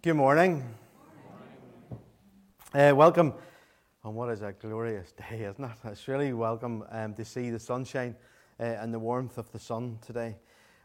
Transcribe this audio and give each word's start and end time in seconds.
Good 0.00 0.14
morning. 0.14 0.62
Uh, 2.72 2.92
welcome 2.94 3.34
on 4.04 4.14
what 4.14 4.30
is 4.30 4.42
a 4.42 4.52
glorious 4.52 5.10
day, 5.10 5.42
isn't 5.42 5.64
it? 5.64 5.70
It's 5.86 6.06
really 6.06 6.32
welcome 6.32 6.84
um, 6.92 7.14
to 7.14 7.24
see 7.24 7.50
the 7.50 7.58
sunshine 7.58 8.14
uh, 8.60 8.62
and 8.62 8.94
the 8.94 8.98
warmth 9.00 9.38
of 9.38 9.50
the 9.50 9.58
sun 9.58 9.98
today. 10.00 10.36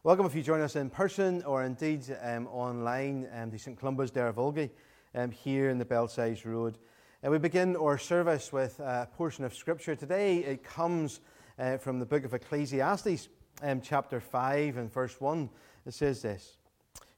Welcome 0.02 0.26
if 0.26 0.34
you 0.34 0.42
join 0.42 0.62
us 0.62 0.76
in 0.76 0.90
person 0.90 1.44
or 1.44 1.64
indeed 1.64 2.02
um, 2.24 2.48
online 2.48 3.28
um, 3.36 3.52
to 3.52 3.60
St 3.60 3.80
Columba's 3.80 4.10
Derryvolgie 4.10 4.72
um, 5.14 5.30
here 5.30 5.70
in 5.70 5.78
the 5.78 5.86
Belsize 5.86 6.44
Road. 6.44 6.80
Uh, 7.24 7.30
we 7.30 7.38
begin 7.38 7.76
our 7.76 8.00
service 8.00 8.52
with 8.52 8.80
a 8.80 9.08
portion 9.16 9.46
of 9.46 9.54
Scripture. 9.54 9.96
Today 9.96 10.40
it 10.40 10.64
comes 10.64 11.20
uh, 11.60 11.78
from 11.78 12.00
the 12.00 12.06
book 12.08 12.26
of 12.26 12.34
Ecclesiastes, 12.34 13.30
um, 13.62 13.80
chapter 13.80 14.20
5 14.20 14.78
and 14.78 14.92
verse 14.92 15.22
1. 15.22 15.52
It 15.86 15.94
says 15.94 16.24
this. 16.24 16.58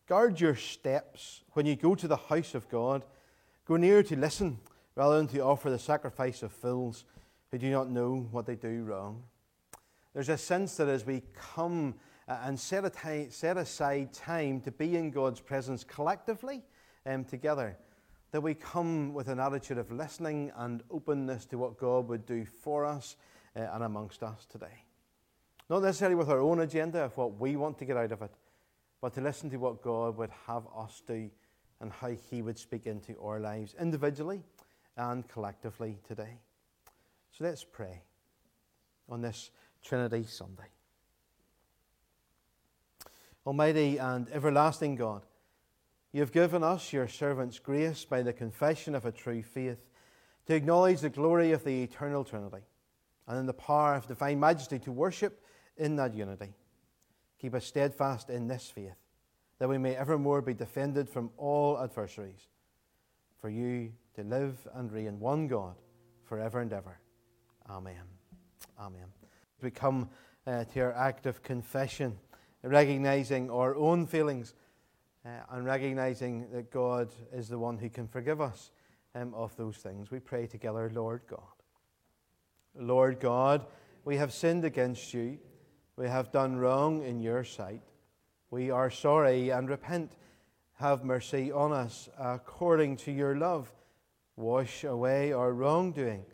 Guard 0.07 0.39
your 0.39 0.55
steps 0.55 1.41
when 1.53 1.65
you 1.65 1.75
go 1.75 1.95
to 1.95 2.07
the 2.07 2.15
house 2.15 2.53
of 2.53 2.69
God. 2.69 3.03
Go 3.65 3.75
near 3.75 4.03
to 4.03 4.15
listen 4.15 4.59
rather 4.95 5.17
than 5.17 5.27
to 5.29 5.39
offer 5.39 5.69
the 5.69 5.79
sacrifice 5.79 6.43
of 6.43 6.51
fools 6.51 7.05
who 7.51 7.57
do 7.57 7.71
not 7.71 7.89
know 7.89 8.27
what 8.31 8.45
they 8.45 8.55
do 8.55 8.83
wrong. 8.83 9.23
There's 10.13 10.29
a 10.29 10.37
sense 10.37 10.77
that 10.77 10.87
as 10.87 11.05
we 11.05 11.23
come 11.33 11.95
uh, 12.27 12.37
and 12.43 12.59
set, 12.59 12.95
set 13.31 13.57
aside 13.57 14.13
time 14.13 14.61
to 14.61 14.71
be 14.71 14.95
in 14.95 15.11
God's 15.11 15.39
presence 15.39 15.83
collectively 15.83 16.63
um, 17.05 17.25
together, 17.25 17.77
that 18.31 18.41
we 18.41 18.53
come 18.53 19.13
with 19.13 19.27
an 19.27 19.39
attitude 19.39 19.77
of 19.77 19.91
listening 19.91 20.51
and 20.57 20.83
openness 20.91 21.45
to 21.45 21.57
what 21.57 21.77
God 21.77 22.07
would 22.07 22.25
do 22.25 22.45
for 22.45 22.85
us 22.85 23.17
uh, 23.55 23.61
and 23.73 23.83
amongst 23.83 24.21
us 24.23 24.45
today. 24.45 24.83
Not 25.69 25.81
necessarily 25.81 26.15
with 26.15 26.29
our 26.29 26.39
own 26.39 26.59
agenda 26.59 27.03
of 27.03 27.17
what 27.17 27.39
we 27.39 27.55
want 27.55 27.79
to 27.79 27.85
get 27.85 27.97
out 27.97 28.11
of 28.11 28.21
it, 28.21 28.31
but 29.05 29.13
to 29.13 29.21
listen 29.21 29.51
to 29.51 29.57
what 29.57 29.83
God 29.83 30.17
would 30.17 30.31
have 30.47 30.63
us 30.75 31.03
do 31.05 31.29
and 31.79 31.91
how 31.91 32.09
He 32.31 32.41
would 32.41 32.57
speak 32.57 32.87
into 32.87 33.15
our 33.21 33.39
lives 33.39 33.75
individually 33.79 34.41
and 34.97 35.27
collectively 35.27 35.99
today. 36.07 36.39
So 37.29 37.43
let's 37.43 37.63
pray 37.63 38.01
on 39.07 39.21
this 39.21 39.51
Trinity 39.83 40.25
Sunday. 40.27 40.71
Almighty 43.45 43.99
and 43.99 44.27
everlasting 44.31 44.95
God, 44.95 45.21
you 46.11 46.21
have 46.21 46.31
given 46.31 46.63
us, 46.63 46.91
your 46.91 47.07
servants, 47.07 47.59
grace 47.59 48.05
by 48.05 48.23
the 48.23 48.33
confession 48.33 48.95
of 48.95 49.05
a 49.05 49.11
true 49.11 49.43
faith 49.43 49.85
to 50.47 50.55
acknowledge 50.55 51.01
the 51.01 51.11
glory 51.11 51.51
of 51.51 51.63
the 51.63 51.83
eternal 51.83 52.23
Trinity 52.23 52.63
and 53.27 53.37
in 53.37 53.45
the 53.45 53.53
power 53.53 53.93
of 53.93 54.07
divine 54.07 54.39
majesty 54.39 54.79
to 54.79 54.91
worship 54.91 55.45
in 55.77 55.95
that 55.97 56.15
unity. 56.15 56.55
Keep 57.39 57.55
us 57.55 57.65
steadfast 57.65 58.29
in 58.29 58.47
this 58.47 58.69
faith, 58.69 58.95
that 59.59 59.69
we 59.69 59.77
may 59.77 59.95
evermore 59.95 60.41
be 60.41 60.53
defended 60.53 61.09
from 61.09 61.29
all 61.37 61.79
adversaries. 61.79 62.47
For 63.39 63.49
you 63.49 63.91
to 64.15 64.23
live 64.23 64.67
and 64.73 64.91
reign 64.91 65.19
one 65.19 65.47
God 65.47 65.75
forever 66.23 66.61
and 66.61 66.71
ever. 66.73 66.99
Amen. 67.69 68.01
Amen. 68.79 69.05
We 69.61 69.71
come 69.71 70.09
uh, 70.47 70.63
to 70.65 70.79
our 70.81 70.93
act 70.93 71.25
of 71.25 71.43
confession, 71.43 72.17
recognizing 72.63 73.49
our 73.49 73.75
own 73.75 74.07
feelings 74.07 74.53
uh, 75.25 75.29
and 75.51 75.65
recognizing 75.65 76.49
that 76.51 76.71
God 76.71 77.09
is 77.33 77.49
the 77.49 77.57
one 77.57 77.77
who 77.77 77.89
can 77.89 78.07
forgive 78.07 78.41
us 78.41 78.71
um, 79.15 79.33
of 79.33 79.55
those 79.57 79.77
things. 79.77 80.11
We 80.11 80.19
pray 80.19 80.47
together, 80.47 80.89
Lord 80.93 81.21
God. 81.27 81.39
Lord 82.77 83.19
God, 83.19 83.65
we 84.03 84.17
have 84.17 84.33
sinned 84.33 84.65
against 84.65 85.13
you 85.13 85.39
we 85.97 86.07
have 86.07 86.31
done 86.31 86.57
wrong 86.57 87.03
in 87.03 87.19
your 87.19 87.43
sight. 87.43 87.81
We 88.51 88.69
are 88.71 88.89
sorry 88.89 89.49
and 89.49 89.69
repent. 89.69 90.11
Have 90.73 91.05
mercy 91.05 91.51
on 91.51 91.71
us 91.71 92.09
according 92.19 92.97
to 92.97 93.11
your 93.11 93.35
love. 93.35 93.71
Wash 94.35 94.83
away 94.83 95.31
our 95.31 95.53
wrongdoing. 95.53 96.25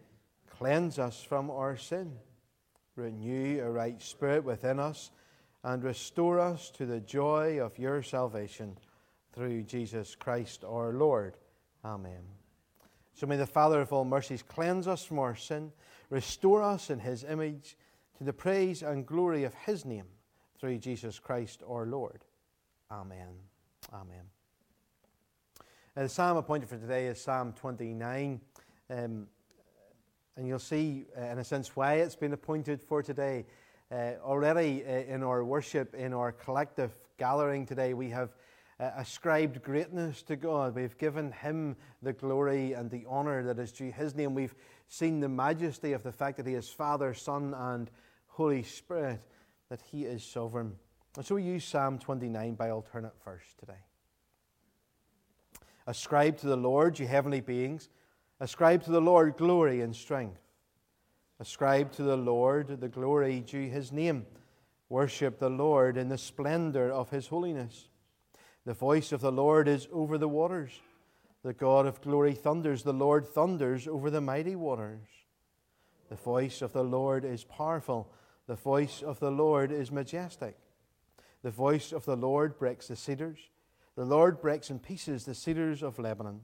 Cleanse 0.49 0.97
us 0.97 1.23
from 1.23 1.51
our 1.51 1.77
sin. 1.77 2.13
Renew 2.95 3.61
a 3.61 3.69
right 3.69 4.01
spirit 4.01 4.44
within 4.44 4.79
us 4.79 5.11
and 5.63 5.83
restore 5.83 6.39
us 6.39 6.71
to 6.71 6.85
the 6.85 7.00
joy 7.00 7.59
of 7.59 7.77
your 7.77 8.01
salvation 8.01 8.77
through 9.33 9.63
Jesus 9.63 10.16
Christ 10.16 10.63
our 10.63 10.91
Lord. 10.91 11.38
Amen. 11.85 12.21
So 13.13 13.27
may 13.27 13.38
the 13.38 13.45
Father 13.45 13.81
of 13.81 13.94
all 13.94 14.05
mercies 14.05 14.41
cleanse 14.41 14.88
us 14.88 15.03
from 15.03 15.19
our 15.19 15.35
sin, 15.35 15.71
restore 16.09 16.63
us 16.63 16.89
in 16.89 17.00
his 17.00 17.23
image 17.23 17.77
to 18.21 18.25
the 18.25 18.31
praise 18.31 18.83
and 18.83 19.03
glory 19.03 19.45
of 19.45 19.53
his 19.55 19.83
name 19.83 20.05
through 20.59 20.77
Jesus 20.77 21.17
Christ 21.17 21.63
our 21.67 21.87
Lord. 21.87 22.23
Amen. 22.91 23.29
Amen. 23.91 24.21
And 25.95 26.05
the 26.05 26.09
psalm 26.09 26.37
appointed 26.37 26.69
for 26.69 26.77
today 26.77 27.07
is 27.07 27.19
Psalm 27.19 27.51
29. 27.53 28.39
Um, 28.91 29.25
and 30.37 30.47
you'll 30.47 30.59
see, 30.59 31.07
uh, 31.19 31.31
in 31.31 31.39
a 31.39 31.43
sense, 31.43 31.75
why 31.75 31.95
it's 31.95 32.15
been 32.15 32.33
appointed 32.33 32.83
for 32.83 33.01
today. 33.01 33.43
Uh, 33.91 34.11
already 34.23 34.83
uh, 34.85 34.91
in 34.91 35.23
our 35.23 35.43
worship, 35.43 35.95
in 35.95 36.13
our 36.13 36.31
collective 36.31 36.91
gathering 37.17 37.65
today, 37.65 37.95
we 37.95 38.11
have 38.11 38.35
uh, 38.79 38.91
ascribed 38.97 39.63
greatness 39.63 40.21
to 40.21 40.35
God. 40.35 40.75
We've 40.75 40.97
given 40.99 41.31
Him 41.31 41.75
the 42.03 42.13
glory 42.13 42.73
and 42.73 42.88
the 42.88 43.03
honor 43.09 43.41
that 43.45 43.57
is 43.57 43.71
due 43.71 43.91
His 43.91 44.13
name. 44.13 44.35
We've 44.35 44.53
seen 44.88 45.21
the 45.21 45.29
majesty 45.29 45.93
of 45.93 46.03
the 46.03 46.11
fact 46.11 46.38
that 46.38 46.45
He 46.45 46.53
is 46.53 46.69
Father, 46.69 47.15
Son, 47.15 47.55
and 47.57 47.89
Holy 48.31 48.64
Spirit, 48.64 49.22
that 49.69 49.81
He 49.92 50.06
is 50.06 50.24
sovereign. 50.24 50.74
And 51.18 51.25
so 51.25 51.36
we 51.36 51.44
use 51.44 51.66
Psalm 51.66 52.00
29 52.00 52.56
by 52.56 52.69
alternate 52.69 53.14
verse 53.24 53.53
today. 53.59 53.84
Ascribe 55.88 56.38
to 56.38 56.47
the 56.47 56.58
Lord, 56.58 57.00
you 57.00 57.08
heavenly 57.08 57.42
beings. 57.42 57.90
Ascribe 58.40 58.84
to 58.84 58.92
the 58.92 59.02
Lord 59.02 59.36
glory 59.38 59.81
and 59.81 59.96
strength. 59.96 60.40
Ascribe 61.40 61.92
to 61.94 62.03
the 62.03 62.18
Lord 62.18 62.80
the 62.80 62.88
glory 62.88 63.42
due 63.42 63.69
His 63.69 63.92
name. 63.92 64.25
Worship 64.90 65.40
the 65.40 65.50
Lord 65.50 65.98
in 65.98 66.08
the 66.08 66.18
splendor 66.18 66.92
of 66.92 67.09
His 67.09 67.28
holiness. 67.28 67.90
The 68.66 68.74
voice 68.74 69.12
of 69.12 69.22
the 69.22 69.31
Lord 69.31 69.68
is 69.68 69.88
over 69.92 70.18
the 70.18 70.28
waters. 70.28 70.72
The 71.44 71.53
God 71.53 71.88
of 71.88 72.02
glory 72.02 72.34
thunders. 72.34 72.84
The 72.84 72.94
Lord 72.94 73.28
thunders 73.28 73.88
over 73.88 74.09
the 74.09 74.22
mighty 74.22 74.56
waters. 74.56 75.08
The 76.09 76.16
voice 76.16 76.62
of 76.62 76.74
the 76.74 76.84
Lord 76.84 77.25
is 77.25 77.44
powerful. 77.44 78.13
The 78.51 78.57
voice 78.57 79.01
of 79.01 79.17
the 79.22 79.31
Lord 79.31 79.72
is 79.72 79.94
majestic. 79.94 80.57
The 81.41 81.51
voice 81.51 81.94
of 81.94 82.03
the 82.03 82.17
Lord 82.17 82.59
breaks 82.59 82.89
the 82.89 82.97
cedars. 82.97 83.39
The 83.95 84.03
Lord 84.03 84.41
breaks 84.41 84.69
in 84.69 84.79
pieces 84.79 85.23
the 85.23 85.34
cedars 85.34 85.81
of 85.81 85.97
Lebanon. 85.97 86.41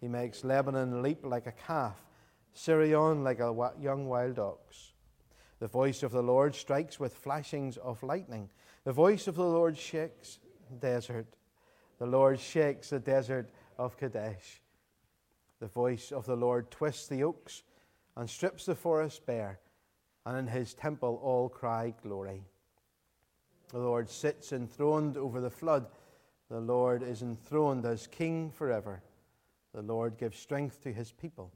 He 0.00 0.08
makes 0.08 0.42
Lebanon 0.42 1.02
leap 1.02 1.24
like 1.24 1.46
a 1.46 1.52
calf, 1.52 2.04
Sirion 2.52 3.22
like 3.22 3.38
a 3.38 3.54
young 3.80 4.08
wild 4.08 4.40
ox. 4.40 4.94
The 5.60 5.68
voice 5.68 6.02
of 6.02 6.10
the 6.10 6.20
Lord 6.20 6.52
strikes 6.52 6.98
with 6.98 7.14
flashings 7.14 7.76
of 7.76 8.02
lightning. 8.02 8.50
The 8.82 8.90
voice 8.90 9.28
of 9.28 9.36
the 9.36 9.44
Lord 9.44 9.78
shakes 9.78 10.40
desert. 10.80 11.36
The 12.00 12.06
Lord 12.06 12.40
shakes 12.40 12.90
the 12.90 12.98
desert 12.98 13.50
of 13.78 13.96
Kadesh. 13.96 14.62
The 15.60 15.68
voice 15.68 16.10
of 16.10 16.26
the 16.26 16.34
Lord 16.34 16.72
twists 16.72 17.06
the 17.06 17.22
oaks 17.22 17.62
and 18.16 18.28
strips 18.28 18.66
the 18.66 18.74
forest 18.74 19.24
bare 19.26 19.60
and 20.26 20.38
in 20.38 20.46
his 20.46 20.74
temple 20.74 21.20
all 21.22 21.48
cry 21.48 21.94
glory. 22.02 22.42
The 23.70 23.78
Lord 23.78 24.08
sits 24.08 24.52
enthroned 24.52 25.16
over 25.16 25.40
the 25.40 25.50
flood. 25.50 25.86
The 26.50 26.60
Lord 26.60 27.02
is 27.02 27.22
enthroned 27.22 27.84
as 27.84 28.06
king 28.06 28.50
forever. 28.50 29.02
The 29.74 29.82
Lord 29.82 30.16
gives 30.18 30.38
strength 30.38 30.82
to 30.82 30.92
his 30.92 31.10
people. 31.12 31.52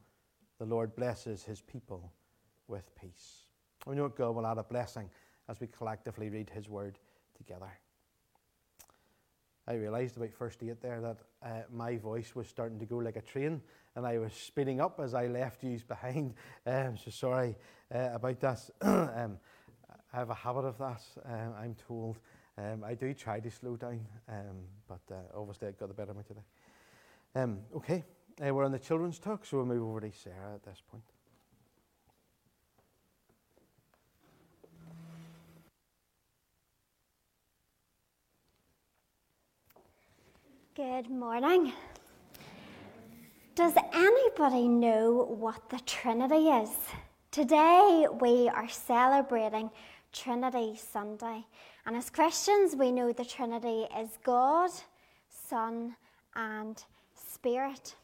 The 0.59 0.65
Lord 0.65 0.97
blesses 0.97 1.45
his 1.45 1.61
people 1.61 2.13
with 2.67 2.95
peace. 2.97 3.45
We 3.87 3.95
know 3.95 4.09
God 4.09 4.35
will 4.35 4.47
add 4.47 4.59
a 4.59 4.65
blessing 4.65 5.09
as 5.49 5.61
we 5.61 5.69
collectively 5.69 6.29
read 6.29 6.51
his 6.51 6.69
word 6.69 6.99
together. 7.37 7.71
I 9.67 9.75
realized 9.75 10.17
about 10.17 10.33
first 10.33 10.63
eight 10.63 10.81
there 10.81 11.01
that 11.01 11.19
uh, 11.43 11.63
my 11.71 11.99
voice 11.99 12.35
was 12.35 12.49
starting 12.49 12.79
to 12.81 12.87
go 12.87 12.97
like 12.97 13.17
a 13.17 13.23
train 13.23 13.61
and 13.99 14.07
I 14.07 14.17
was 14.19 14.33
speeding 14.33 14.81
up 14.81 15.01
as 15.01 15.13
I 15.13 15.27
left 15.27 15.65
you 15.65 15.79
behind. 15.87 16.35
Um, 16.67 16.97
so 16.97 17.11
sorry 17.11 17.57
uh, 17.93 18.11
about 18.13 18.41
that. 18.41 18.71
um, 18.83 19.39
I 20.13 20.17
have 20.19 20.31
a 20.31 20.35
habit 20.35 20.67
of 20.67 20.79
that, 20.79 21.03
um, 21.25 21.55
I'm 21.61 21.75
told. 21.75 22.19
Um, 22.57 22.85
I 22.85 22.95
do 22.95 23.13
try 23.15 23.41
to 23.41 23.51
slow 23.51 23.77
down, 23.77 24.07
um, 24.29 24.59
but 24.87 25.01
uh, 25.11 25.39
obviously 25.39 25.69
it 25.69 25.81
got 25.81 25.89
the 25.89 25.95
better 25.95 26.13
of 26.13 26.17
me 26.17 26.23
today. 26.29 26.45
Um, 27.35 27.61
okay, 27.75 28.05
uh, 28.47 28.55
we're 28.55 28.65
on 28.65 28.73
the 28.73 28.79
children's 28.79 29.19
talk, 29.19 29.45
so 29.45 29.57
we'll 29.57 29.67
move 29.67 29.83
over 29.83 30.01
to 30.01 30.13
Sarah 30.13 30.55
at 30.55 30.63
this 30.63 30.81
point. 30.91 31.03
Good 40.77 41.11
morning. 41.11 41.73
Does 43.59 43.75
anybody 43.93 44.69
know 44.69 45.35
what 45.37 45.69
the 45.69 45.81
Trinity 45.81 46.47
is? 46.47 46.71
Today 47.33 48.07
we 48.21 48.49
are 48.49 48.69
celebrating 48.69 49.69
Trinity 50.13 50.77
Sunday. 50.77 51.45
And 51.85 51.97
as 51.97 52.09
Christians, 52.09 52.77
we 52.77 52.93
know 52.93 53.13
the 53.13 53.25
Trinity 53.25 53.89
is 53.99 54.11
God, 54.23 54.71
Son, 55.29 55.97
and 56.37 56.81
Spirit. 57.17 57.97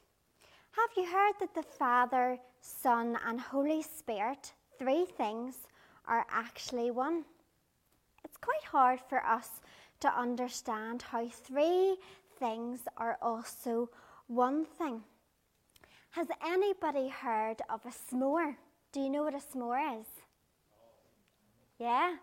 Have 0.72 0.90
you 0.96 1.04
heard 1.04 1.34
that 1.38 1.54
the 1.54 1.62
Father, 1.62 2.36
Son, 2.60 3.16
and 3.24 3.40
Holy 3.40 3.82
Spirit, 3.82 4.54
three 4.76 5.04
things, 5.04 5.54
are 6.08 6.26
actually 6.32 6.90
one? 6.90 7.24
It's 8.24 8.38
quite 8.38 8.64
hard 8.64 8.98
for 9.08 9.24
us 9.24 9.60
to 10.00 10.08
understand 10.18 11.02
how 11.02 11.28
three 11.28 11.96
things 12.40 12.80
are 12.96 13.18
also 13.22 13.88
one 14.26 14.64
thing. 14.64 15.04
Has 16.14 16.28
anybody 16.46 17.08
heard 17.08 17.60
of 17.68 17.80
a 17.84 17.88
s'more? 17.88 18.54
Do 18.92 19.00
you 19.00 19.10
know 19.10 19.24
what 19.24 19.34
a 19.34 19.38
s'more 19.38 20.00
is? 20.00 20.06
Yeah? 21.80 22.14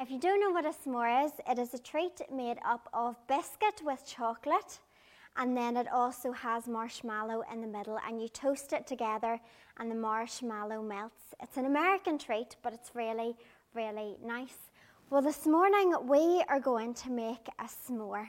If 0.00 0.10
you 0.10 0.18
don't 0.18 0.40
know 0.40 0.50
what 0.50 0.66
a 0.66 0.70
s'more 0.70 1.24
is, 1.24 1.30
it 1.48 1.56
is 1.56 1.72
a 1.72 1.78
treat 1.78 2.20
made 2.28 2.56
up 2.64 2.88
of 2.92 3.14
biscuit 3.28 3.82
with 3.84 4.04
chocolate, 4.04 4.80
and 5.36 5.56
then 5.56 5.76
it 5.76 5.86
also 5.92 6.32
has 6.32 6.66
marshmallow 6.66 7.44
in 7.52 7.60
the 7.60 7.68
middle, 7.68 8.00
and 8.04 8.20
you 8.20 8.28
toast 8.28 8.72
it 8.72 8.84
together, 8.84 9.38
and 9.78 9.92
the 9.92 9.94
marshmallow 9.94 10.82
melts. 10.82 11.32
It's 11.40 11.56
an 11.56 11.66
American 11.66 12.18
treat, 12.18 12.56
but 12.64 12.72
it's 12.72 12.96
really, 12.96 13.36
really 13.74 14.16
nice. 14.24 14.58
Well, 15.08 15.22
this 15.22 15.46
morning 15.46 15.94
we 16.08 16.42
are 16.48 16.58
going 16.58 16.94
to 16.94 17.10
make 17.12 17.46
a 17.60 17.68
s'more 17.68 18.28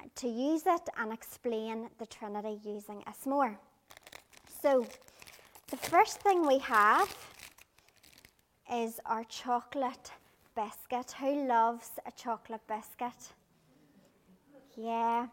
uh, 0.00 0.06
to 0.14 0.28
use 0.28 0.62
it 0.64 0.88
and 0.96 1.12
explain 1.12 1.88
the 1.98 2.06
Trinity 2.06 2.60
using 2.64 3.02
a 3.08 3.10
s'more. 3.10 3.56
So, 4.64 4.86
the 5.68 5.76
first 5.76 6.20
thing 6.20 6.46
we 6.46 6.56
have 6.60 7.14
is 8.72 8.98
our 9.04 9.22
chocolate 9.24 10.10
biscuit. 10.56 11.12
Who 11.20 11.46
loves 11.46 11.90
a 12.06 12.10
chocolate 12.12 12.66
biscuit? 12.66 13.34
Yeah. 14.74 15.26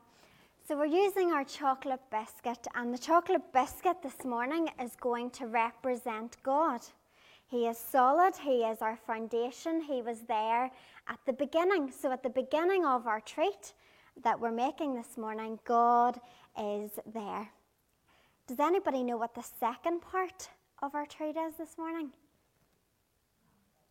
So 0.67 0.77
we're 0.77 0.97
using 1.05 1.31
our 1.31 1.45
chocolate 1.45 2.01
biscuit, 2.11 2.67
and 2.75 2.93
the 2.93 2.97
chocolate 2.97 3.53
biscuit 3.53 4.03
this 4.03 4.25
morning 4.25 4.67
is 4.83 4.97
going 4.97 5.29
to 5.29 5.47
represent 5.47 6.35
God. 6.43 6.81
He 7.47 7.67
is 7.67 7.77
solid, 7.77 8.35
He 8.35 8.63
is 8.63 8.81
our 8.81 8.97
foundation, 8.97 9.79
He 9.79 10.01
was 10.01 10.23
there 10.27 10.69
at 11.07 11.19
the 11.25 11.31
beginning. 11.31 11.89
So, 11.89 12.11
at 12.11 12.21
the 12.21 12.29
beginning 12.29 12.83
of 12.83 13.07
our 13.07 13.21
treat 13.21 13.75
that 14.25 14.37
we're 14.37 14.51
making 14.51 14.93
this 14.93 15.17
morning, 15.17 15.57
God 15.63 16.19
is 16.57 16.91
there. 17.05 17.49
Does 18.47 18.59
anybody 18.59 19.03
know 19.03 19.17
what 19.17 19.35
the 19.35 19.45
second 19.59 20.01
part 20.01 20.49
of 20.81 20.95
our 20.95 21.05
treat 21.05 21.37
is 21.37 21.55
this 21.57 21.77
morning? 21.77 22.11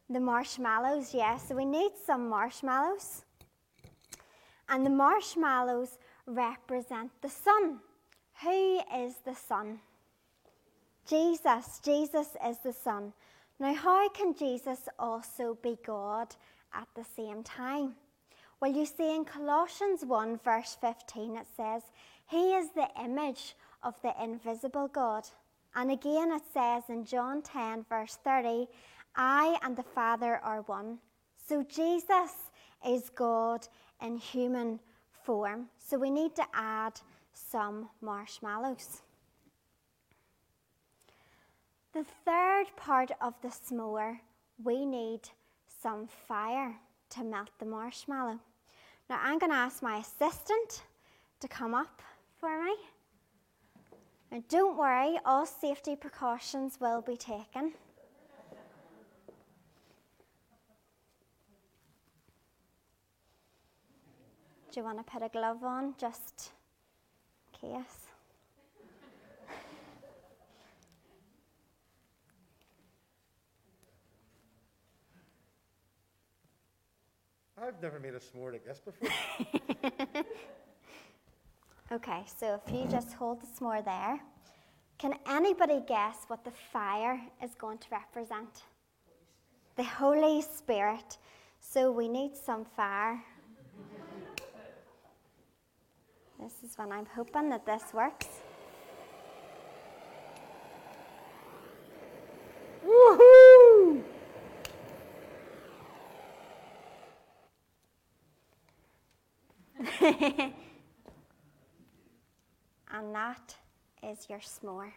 The 0.09 0.21
marshmallows, 0.21 1.15
yes. 1.15 1.49
So 1.49 1.55
we 1.55 1.65
need 1.65 1.93
some 2.05 2.29
marshmallows. 2.29 3.25
And 4.69 4.85
the 4.85 4.91
marshmallows 4.91 5.99
represent 6.27 7.11
the 7.23 7.29
son. 7.29 7.81
Who 8.43 8.81
is 8.97 9.15
the 9.25 9.35
son? 9.35 9.81
Jesus. 11.07 11.81
Jesus 11.85 12.29
is 12.47 12.59
the 12.59 12.73
son. 12.73 13.13
Now, 13.59 13.75
how 13.75 14.09
can 14.09 14.35
Jesus 14.35 14.89
also 14.99 15.59
be 15.63 15.77
God 15.85 16.35
at 16.73 16.89
the 16.95 17.05
same 17.05 17.43
time? 17.43 17.95
Well, 18.61 18.73
you 18.73 18.87
see 18.87 19.15
in 19.15 19.25
Colossians 19.25 20.05
1, 20.05 20.41
verse 20.45 20.77
15, 20.81 21.37
it 21.37 21.47
says, 21.57 21.83
He 22.27 22.55
is 22.55 22.71
the 22.71 22.89
image 23.03 23.55
of 23.83 24.01
the 24.03 24.13
invisible 24.23 24.89
God. 24.89 25.25
And 25.75 25.91
again, 25.91 26.33
it 26.33 26.43
says 26.53 26.85
in 26.89 27.05
John 27.05 27.43
10, 27.43 27.87
verse 27.89 28.19
30, 28.25 28.67
I 29.17 29.59
and 29.63 29.77
the 29.77 29.83
Father 29.83 30.41
are 30.43 30.63
one. 30.63 30.99
So 31.49 31.63
Jesus 31.63 32.33
is 32.87 33.11
God 33.11 33.67
in 34.03 34.17
human 34.17 34.81
form. 35.23 35.67
So 35.79 35.99
we 35.99 36.11
need 36.11 36.35
to 36.37 36.45
add 36.55 37.01
some 37.33 37.89
marshmallows. 38.01 39.03
The 41.93 42.05
third 42.25 42.67
part 42.77 43.11
of 43.21 43.35
the 43.43 43.49
s'more, 43.49 44.21
we 44.63 44.87
need 44.87 45.21
some 45.83 46.07
fire 46.07 46.77
to 47.11 47.25
melt 47.25 47.51
the 47.59 47.67
marshmallow. 47.67 48.39
Now 49.09 49.19
I'm 49.23 49.39
going 49.39 49.51
to 49.51 49.57
ask 49.57 49.83
my 49.83 49.99
assistant 49.99 50.83
to 51.41 51.49
come 51.49 51.75
up 51.75 52.01
for 52.39 52.63
me. 52.63 52.77
Now 54.31 54.43
don't 54.49 54.77
worry, 54.79 55.19
all 55.25 55.45
safety 55.45 55.97
precautions 55.97 56.79
will 56.81 57.03
be 57.03 57.17
taken. 57.17 57.73
Do 64.71 64.79
you 64.79 64.85
want 64.85 64.99
to 64.99 65.13
put 65.13 65.23
a 65.25 65.29
glove 65.29 65.65
on 65.65 65.95
just 65.99 66.53
in 67.61 67.71
case? 67.71 68.07
I've 77.61 77.83
never 77.83 77.99
made 77.99 78.15
a 78.15 78.21
s'more 78.21 78.53
like 78.53 78.65
this 78.65 78.81
before. 78.81 79.11
okay, 81.93 82.23
so 82.39 82.61
if 82.65 82.73
you 82.73 82.87
just 82.89 83.13
hold 83.13 83.41
the 83.41 83.47
s'more 83.47 83.85
there, 83.85 84.21
can 84.99 85.15
anybody 85.27 85.83
guess 85.87 86.25
what 86.29 86.45
the 86.45 86.51
fire 86.51 87.21
is 87.43 87.55
going 87.55 87.79
to 87.79 87.87
represent? 87.91 88.65
The 89.77 89.85
Holy 89.85 90.43
Spirit. 90.43 91.17
So 91.59 91.91
we 91.91 92.09
need 92.09 92.37
some 92.37 92.65
fire. 92.65 93.23
This 96.39 96.53
is 96.63 96.77
when 96.77 96.93
I'm 96.93 97.07
hoping 97.07 97.51
that 97.51 97.67
this 97.67 97.93
works. 97.93 98.29
Woohoo! 102.85 104.03
and 113.01 113.15
that 113.15 113.57
is 114.03 114.29
your 114.29 114.41
s'more. 114.41 114.93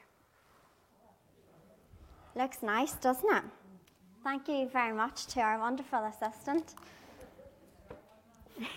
Looks 2.35 2.61
nice, 2.61 2.93
doesn't 2.93 3.33
it? 3.33 3.43
Thank 4.25 4.49
you 4.49 4.67
very 4.67 4.93
much 4.93 5.25
to 5.27 5.39
our 5.39 5.57
wonderful 5.57 6.03
assistant. 6.03 6.75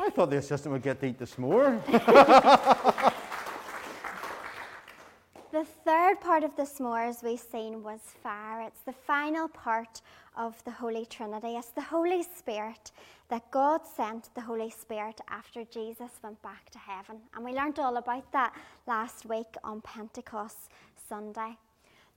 I 0.00 0.10
thought 0.10 0.30
the 0.30 0.38
assistant 0.38 0.72
would 0.72 0.82
get 0.82 1.00
to 1.00 1.06
eat 1.06 1.18
the 1.18 1.24
s'more. 1.24 1.82
third 6.06 6.20
part 6.20 6.44
of 6.44 6.54
the 6.54 6.62
s'more, 6.62 7.08
as 7.08 7.24
we've 7.24 7.40
seen, 7.40 7.82
was 7.82 7.98
fire. 8.22 8.60
It's 8.60 8.82
the 8.82 8.92
final 8.92 9.48
part 9.48 10.02
of 10.36 10.62
the 10.62 10.70
Holy 10.70 11.04
Trinity. 11.04 11.56
It's 11.56 11.70
the 11.70 11.80
Holy 11.80 12.22
Spirit 12.22 12.92
that 13.28 13.50
God 13.50 13.80
sent 13.84 14.32
the 14.36 14.40
Holy 14.40 14.70
Spirit 14.70 15.20
after 15.28 15.64
Jesus 15.64 16.12
went 16.22 16.40
back 16.42 16.70
to 16.70 16.78
heaven. 16.78 17.16
And 17.34 17.44
we 17.44 17.54
learned 17.54 17.80
all 17.80 17.96
about 17.96 18.30
that 18.30 18.54
last 18.86 19.26
week 19.26 19.56
on 19.64 19.80
Pentecost 19.80 20.70
Sunday. 21.08 21.58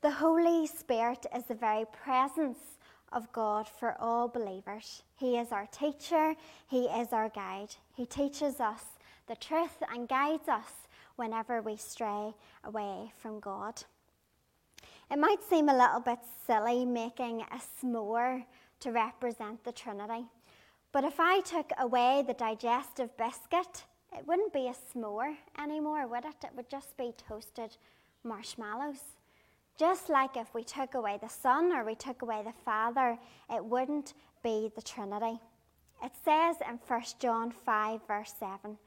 The 0.03 0.11
Holy 0.11 0.67
Spirit 0.67 1.25
is 1.35 1.45
the 1.45 1.55
very 1.55 1.85
presence 2.03 2.77
of 3.11 3.31
God 3.31 3.67
for 3.67 3.95
all 3.99 4.27
believers. 4.27 5.01
He 5.15 5.35
is 5.39 5.51
our 5.51 5.65
teacher, 5.71 6.35
He 6.67 6.83
is 6.85 7.11
our 7.11 7.29
guide. 7.29 7.73
He 7.95 8.05
teaches 8.05 8.59
us 8.59 8.83
the 9.27 9.35
truth 9.35 9.81
and 9.91 10.07
guides 10.07 10.47
us 10.47 10.88
whenever 11.19 11.61
we 11.61 11.75
stray 11.75 12.33
away 12.63 13.11
from 13.17 13.39
God. 13.39 13.83
It 15.11 15.19
might 15.19 15.43
seem 15.43 15.69
a 15.69 15.77
little 15.77 15.99
bit 15.99 16.19
silly 16.47 16.85
making 16.85 17.41
a 17.41 17.59
s'more 17.59 18.45
to 18.79 18.91
represent 18.91 19.63
the 19.63 19.71
Trinity, 19.71 20.25
but 20.91 21.03
if 21.03 21.19
I 21.19 21.41
took 21.41 21.71
away 21.77 22.23
the 22.25 22.33
digestive 22.33 23.15
biscuit, 23.17 23.85
it 24.17 24.25
wouldn't 24.25 24.53
be 24.53 24.67
a 24.67 24.73
s'more 24.73 25.35
anymore, 25.61 26.07
would 26.07 26.25
it? 26.25 26.43
It 26.43 26.55
would 26.55 26.69
just 26.69 26.97
be 26.97 27.13
toasted 27.27 27.77
marshmallows. 28.23 29.01
Just 29.77 30.09
like 30.09 30.35
if 30.35 30.53
we 30.53 30.63
took 30.63 30.95
away 30.95 31.19
the 31.21 31.29
Son 31.29 31.71
or 31.71 31.85
we 31.85 31.95
took 31.95 32.21
away 32.21 32.41
the 32.43 32.53
Father, 32.65 33.17
it 33.49 33.63
wouldn't 33.63 34.13
be 34.43 34.71
the 34.75 34.81
Trinity. 34.81 35.39
It 36.03 36.11
says 36.23 36.55
in 36.67 36.79
1 36.87 37.01
John 37.19 37.51
5, 37.51 38.01
verse 38.07 38.33
7 38.39 38.77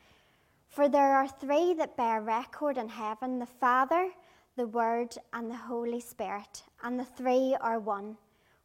For 0.72 0.88
there 0.88 1.14
are 1.14 1.28
three 1.28 1.74
that 1.74 1.98
bear 1.98 2.22
record 2.22 2.78
in 2.78 2.88
heaven 2.88 3.38
the 3.38 3.44
Father, 3.44 4.08
the 4.56 4.66
Word, 4.66 5.14
and 5.34 5.50
the 5.50 5.54
Holy 5.54 6.00
Spirit, 6.00 6.62
and 6.82 6.98
the 6.98 7.04
three 7.04 7.54
are 7.60 7.78
one. 7.78 8.16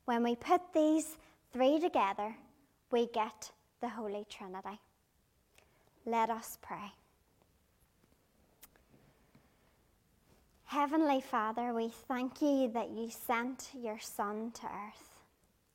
When 0.05 0.23
we 0.23 0.37
put 0.37 0.61
these 0.73 1.17
three 1.51 1.81
together, 1.81 2.33
we 2.91 3.07
get 3.07 3.51
the 3.81 3.89
Holy 3.89 4.25
Trinity. 4.29 4.79
Let 6.05 6.29
us 6.29 6.57
pray. 6.61 6.93
Heavenly 10.63 11.19
Father, 11.19 11.73
we 11.73 11.89
thank 11.89 12.41
you 12.41 12.71
that 12.71 12.89
you 12.89 13.09
sent 13.09 13.71
your 13.77 13.99
Son 13.99 14.51
to 14.51 14.65
earth. 14.65 15.23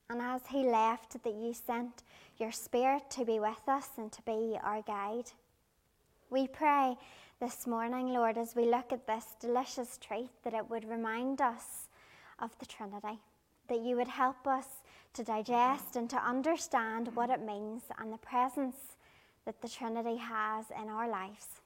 And 0.08 0.22
as 0.22 0.40
he 0.48 0.64
left, 0.64 1.22
that 1.24 1.34
you 1.34 1.52
sent 1.52 2.04
your 2.38 2.52
Spirit 2.52 3.10
to 3.10 3.26
be 3.26 3.38
with 3.38 3.68
us 3.68 3.90
and 3.98 4.10
to 4.12 4.22
be 4.22 4.58
our 4.62 4.80
guide. 4.80 5.30
We 6.32 6.46
pray 6.48 6.96
this 7.40 7.66
morning, 7.66 8.14
Lord, 8.14 8.38
as 8.38 8.56
we 8.56 8.64
look 8.64 8.90
at 8.90 9.06
this 9.06 9.36
delicious 9.38 9.98
treat, 9.98 10.30
that 10.44 10.54
it 10.54 10.70
would 10.70 10.88
remind 10.88 11.42
us 11.42 11.88
of 12.38 12.58
the 12.58 12.64
Trinity, 12.64 13.20
that 13.68 13.80
you 13.80 13.96
would 13.96 14.08
help 14.08 14.46
us 14.46 14.64
to 15.12 15.24
digest 15.24 15.94
and 15.94 16.08
to 16.08 16.16
understand 16.16 17.14
what 17.14 17.28
it 17.28 17.44
means 17.44 17.82
and 17.98 18.10
the 18.10 18.16
presence 18.16 18.96
that 19.44 19.60
the 19.60 19.68
Trinity 19.68 20.16
has 20.16 20.64
in 20.70 20.88
our 20.88 21.06
lives. 21.06 21.60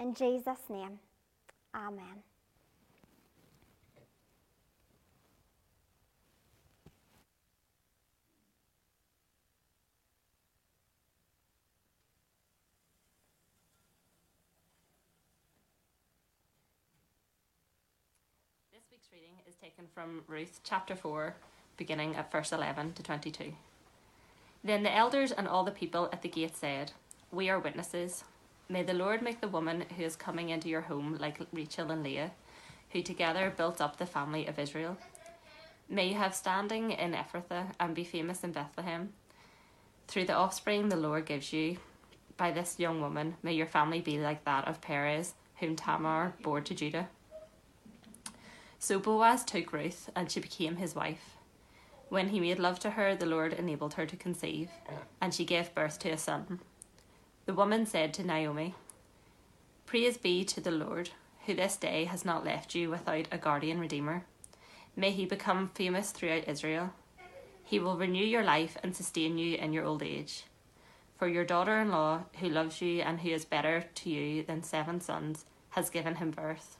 In 0.00 0.14
Jesus' 0.14 0.68
name, 0.68 0.98
Amen. 1.72 2.24
week's 18.98 19.12
reading 19.12 19.38
is 19.46 19.54
taken 19.68 19.90
from 19.94 20.22
Ruth 20.26 20.60
chapter 20.64 20.96
4, 20.96 21.34
beginning 21.76 22.16
at 22.16 22.32
verse 22.32 22.52
11 22.52 22.94
to 22.94 23.02
22. 23.02 23.52
Then 24.64 24.82
the 24.82 24.94
elders 24.94 25.30
and 25.30 25.46
all 25.46 25.62
the 25.62 25.70
people 25.70 26.08
at 26.10 26.22
the 26.22 26.28
gate 26.28 26.56
said, 26.56 26.92
We 27.30 27.50
are 27.50 27.58
witnesses. 27.58 28.24
May 28.70 28.82
the 28.82 28.94
Lord 28.94 29.20
make 29.20 29.42
the 29.42 29.48
woman 29.48 29.84
who 29.94 30.04
is 30.04 30.16
coming 30.16 30.48
into 30.48 30.70
your 30.70 30.80
home 30.80 31.18
like 31.20 31.40
Rachel 31.52 31.90
and 31.90 32.02
Leah, 32.02 32.30
who 32.92 33.02
together 33.02 33.52
built 33.54 33.82
up 33.82 33.98
the 33.98 34.06
family 34.06 34.46
of 34.46 34.58
Israel. 34.58 34.96
May 35.86 36.08
you 36.08 36.14
have 36.14 36.34
standing 36.34 36.92
in 36.92 37.12
Ephrathah 37.12 37.72
and 37.78 37.94
be 37.94 38.04
famous 38.04 38.44
in 38.44 38.52
Bethlehem. 38.52 39.12
Through 40.06 40.24
the 40.24 40.34
offspring 40.34 40.88
the 40.88 40.96
Lord 40.96 41.26
gives 41.26 41.52
you, 41.52 41.76
by 42.38 42.52
this 42.52 42.78
young 42.78 43.02
woman, 43.02 43.34
may 43.42 43.52
your 43.52 43.66
family 43.66 44.00
be 44.00 44.18
like 44.18 44.46
that 44.46 44.66
of 44.66 44.80
Perez, 44.80 45.34
whom 45.56 45.76
Tamar 45.76 46.32
bore 46.42 46.62
to 46.62 46.74
Judah. 46.74 47.08
So 48.78 48.98
Boaz 48.98 49.44
took 49.44 49.72
Ruth, 49.72 50.08
and 50.14 50.30
she 50.30 50.40
became 50.40 50.76
his 50.76 50.94
wife. 50.94 51.36
When 52.08 52.28
he 52.28 52.40
made 52.40 52.58
love 52.58 52.78
to 52.80 52.90
her, 52.90 53.14
the 53.14 53.26
Lord 53.26 53.52
enabled 53.52 53.94
her 53.94 54.06
to 54.06 54.16
conceive, 54.16 54.70
and 55.20 55.34
she 55.34 55.44
gave 55.44 55.74
birth 55.74 55.98
to 56.00 56.10
a 56.10 56.16
son. 56.16 56.60
The 57.44 57.54
woman 57.54 57.86
said 57.86 58.14
to 58.14 58.24
Naomi, 58.24 58.74
Praise 59.84 60.16
be 60.16 60.44
to 60.44 60.60
the 60.60 60.70
Lord, 60.70 61.10
who 61.46 61.54
this 61.54 61.76
day 61.76 62.04
has 62.04 62.24
not 62.24 62.44
left 62.44 62.74
you 62.74 62.88
without 62.88 63.26
a 63.30 63.38
guardian 63.38 63.80
redeemer. 63.80 64.24
May 64.96 65.10
he 65.10 65.26
become 65.26 65.70
famous 65.74 66.10
throughout 66.10 66.48
Israel. 66.48 66.92
He 67.64 67.78
will 67.78 67.96
renew 67.98 68.24
your 68.24 68.42
life 68.42 68.78
and 68.82 68.96
sustain 68.96 69.36
you 69.36 69.56
in 69.56 69.72
your 69.72 69.84
old 69.84 70.02
age. 70.02 70.44
For 71.18 71.28
your 71.28 71.44
daughter 71.44 71.78
in 71.80 71.90
law, 71.90 72.24
who 72.40 72.48
loves 72.48 72.80
you 72.80 73.02
and 73.02 73.20
who 73.20 73.30
is 73.30 73.44
better 73.44 73.84
to 73.96 74.10
you 74.10 74.42
than 74.42 74.62
seven 74.62 75.00
sons, 75.00 75.44
has 75.70 75.90
given 75.90 76.16
him 76.16 76.30
birth. 76.30 76.77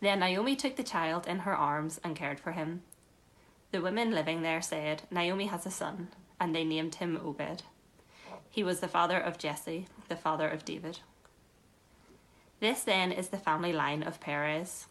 Then 0.00 0.20
Naomi 0.20 0.54
took 0.54 0.76
the 0.76 0.82
child 0.82 1.26
in 1.26 1.40
her 1.40 1.54
arms 1.54 2.00
and 2.04 2.14
cared 2.14 2.38
for 2.38 2.52
him. 2.52 2.82
The 3.72 3.82
women 3.82 4.12
living 4.12 4.42
there 4.42 4.62
said, 4.62 5.02
Naomi 5.10 5.46
has 5.46 5.66
a 5.66 5.70
son, 5.70 6.08
and 6.40 6.54
they 6.54 6.64
named 6.64 6.96
him 6.96 7.16
Obed. 7.22 7.62
He 8.48 8.62
was 8.62 8.80
the 8.80 8.88
father 8.88 9.18
of 9.18 9.38
Jesse, 9.38 9.86
the 10.08 10.16
father 10.16 10.48
of 10.48 10.64
David. 10.64 11.00
This 12.60 12.82
then 12.82 13.12
is 13.12 13.28
the 13.28 13.38
family 13.38 13.72
line 13.72 14.02
of 14.02 14.20
Perez. 14.20 14.86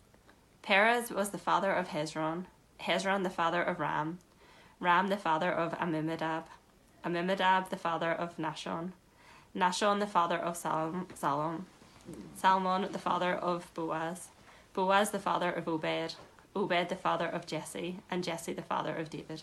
Perez 0.61 1.11
was 1.11 1.29
the 1.29 1.37
father 1.37 1.71
of 1.71 1.89
Hezron, 1.89 2.45
Hezron 2.81 3.23
the 3.23 3.29
father 3.29 3.63
of 3.63 3.79
Ram, 3.79 4.19
Ram 4.79 5.07
the 5.07 5.17
father 5.17 5.51
of 5.51 5.73
Amminadab, 5.79 6.45
Amminadab 7.03 7.69
the 7.69 7.77
father 7.77 8.11
of 8.11 8.37
Nahshon, 8.37 8.91
Nahshon 9.55 9.99
the 9.99 10.07
father 10.07 10.37
of 10.37 10.55
Salom, 10.55 11.07
Salom, 11.19 11.63
Salmon 12.35 12.91
the 12.91 12.99
father 12.99 13.33
of 13.33 13.73
Boaz, 13.73 14.29
Boaz 14.77 15.09
the 15.09 15.17
father 15.17 15.51
of 15.51 15.67
Obed, 15.67 16.13
Obed 16.55 16.89
the 16.89 16.95
father 16.95 17.25
of 17.25 17.47
Jesse, 17.47 17.97
and 18.11 18.23
Jesse 18.23 18.53
the 18.53 18.61
father 18.61 18.95
of 18.95 19.09
David. 19.09 19.41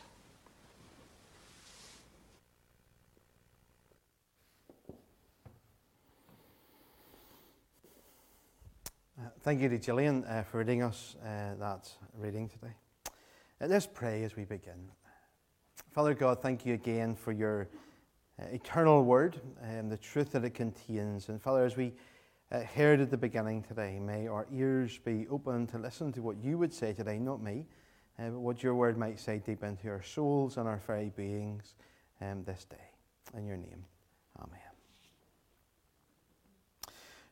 Uh, 9.18 9.22
thank 9.42 9.60
you 9.60 9.68
to 9.68 9.76
Gillian 9.76 10.24
uh, 10.26 10.44
for 10.44 10.58
reading 10.58 10.84
us 10.84 11.16
uh, 11.20 11.56
that 11.58 11.90
reading 12.16 12.48
today. 12.48 12.76
Uh, 13.60 13.66
let's 13.66 13.88
pray 13.88 14.22
as 14.22 14.36
we 14.36 14.44
begin. 14.44 14.88
Father 15.90 16.14
God, 16.14 16.42
thank 16.42 16.64
you 16.64 16.74
again 16.74 17.16
for 17.16 17.32
your 17.32 17.66
uh, 18.40 18.44
eternal 18.52 19.02
word 19.02 19.40
and 19.60 19.90
the 19.90 19.98
truth 19.98 20.30
that 20.30 20.44
it 20.44 20.54
contains. 20.54 21.28
And 21.28 21.42
Father, 21.42 21.64
as 21.64 21.76
we 21.76 21.92
uh, 22.52 22.60
heard 22.60 23.00
at 23.00 23.10
the 23.10 23.16
beginning 23.16 23.62
today. 23.62 23.98
May 23.98 24.28
our 24.28 24.46
ears 24.52 24.98
be 24.98 25.26
open 25.28 25.66
to 25.68 25.78
listen 25.78 26.12
to 26.12 26.22
what 26.22 26.36
you 26.42 26.58
would 26.58 26.72
say 26.72 26.92
today, 26.92 27.18
not 27.18 27.42
me, 27.42 27.66
uh, 28.18 28.28
but 28.28 28.38
what 28.38 28.62
your 28.62 28.74
word 28.74 28.96
might 28.96 29.18
say 29.18 29.38
deep 29.44 29.62
into 29.62 29.88
our 29.88 30.02
souls 30.02 30.56
and 30.56 30.68
our 30.68 30.80
very 30.86 31.10
beings 31.10 31.74
um, 32.20 32.44
this 32.44 32.64
day. 32.64 32.76
In 33.36 33.46
your 33.46 33.56
name, 33.56 33.84
Amen. 34.38 34.60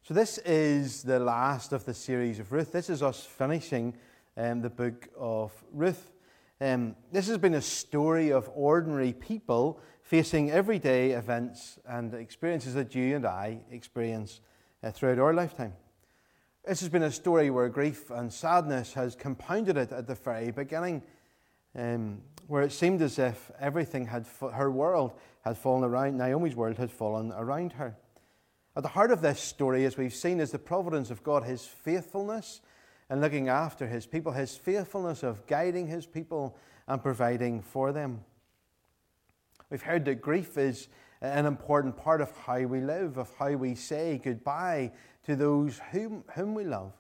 So, 0.02 0.14
this 0.14 0.38
is 0.38 1.02
the 1.02 1.20
last 1.20 1.72
of 1.72 1.84
the 1.84 1.94
series 1.94 2.40
of 2.40 2.50
Ruth. 2.50 2.72
This 2.72 2.90
is 2.90 3.02
us 3.02 3.24
finishing 3.24 3.94
um, 4.36 4.60
the 4.60 4.70
book 4.70 5.08
of 5.16 5.52
Ruth. 5.72 6.10
Um, 6.60 6.96
this 7.12 7.28
has 7.28 7.38
been 7.38 7.54
a 7.54 7.62
story 7.62 8.32
of 8.32 8.50
ordinary 8.54 9.12
people 9.12 9.80
facing 10.02 10.50
everyday 10.50 11.12
events 11.12 11.78
and 11.86 12.14
experiences 12.14 12.74
that 12.74 12.94
you 12.94 13.14
and 13.14 13.26
I 13.26 13.60
experience 13.70 14.40
uh, 14.82 14.90
throughout 14.90 15.18
our 15.18 15.34
lifetime. 15.34 15.74
This 16.64 16.80
has 16.80 16.88
been 16.88 17.02
a 17.02 17.10
story 17.10 17.50
where 17.50 17.68
grief 17.68 18.10
and 18.10 18.32
sadness 18.32 18.94
has 18.94 19.16
compounded 19.16 19.76
it 19.76 19.90
at 19.90 20.06
the 20.06 20.14
very 20.14 20.52
beginning, 20.52 21.02
um, 21.76 22.20
where 22.46 22.62
it 22.62 22.72
seemed 22.72 23.02
as 23.02 23.18
if 23.18 23.50
everything 23.58 24.06
had, 24.06 24.26
her 24.52 24.70
world 24.70 25.12
had 25.44 25.58
fallen 25.58 25.82
around, 25.82 26.16
Naomi's 26.16 26.54
world 26.54 26.78
had 26.78 26.90
fallen 26.90 27.32
around 27.32 27.72
her. 27.72 27.96
At 28.76 28.84
the 28.84 28.90
heart 28.90 29.10
of 29.10 29.20
this 29.20 29.40
story, 29.40 29.84
as 29.84 29.96
we've 29.96 30.14
seen, 30.14 30.40
is 30.40 30.52
the 30.52 30.58
providence 30.58 31.10
of 31.10 31.22
God, 31.22 31.44
His 31.44 31.66
faithfulness 31.66 32.60
and 33.10 33.20
looking 33.20 33.48
after 33.48 33.86
His 33.86 34.06
people, 34.06 34.32
His 34.32 34.56
faithfulness 34.56 35.22
of 35.22 35.46
guiding 35.46 35.88
His 35.88 36.06
people 36.06 36.56
and 36.86 37.02
providing 37.02 37.60
for 37.60 37.92
them. 37.92 38.24
We've 39.68 39.82
heard 39.82 40.04
that 40.04 40.22
grief 40.22 40.56
is 40.56 40.88
an 41.22 41.46
important 41.46 41.96
part 41.96 42.20
of 42.20 42.36
how 42.36 42.60
we 42.62 42.80
live, 42.80 43.16
of 43.16 43.30
how 43.38 43.52
we 43.52 43.76
say 43.76 44.20
goodbye 44.22 44.90
to 45.24 45.36
those 45.36 45.80
whom, 45.92 46.24
whom 46.34 46.52
we 46.52 46.64
love. 46.64 46.92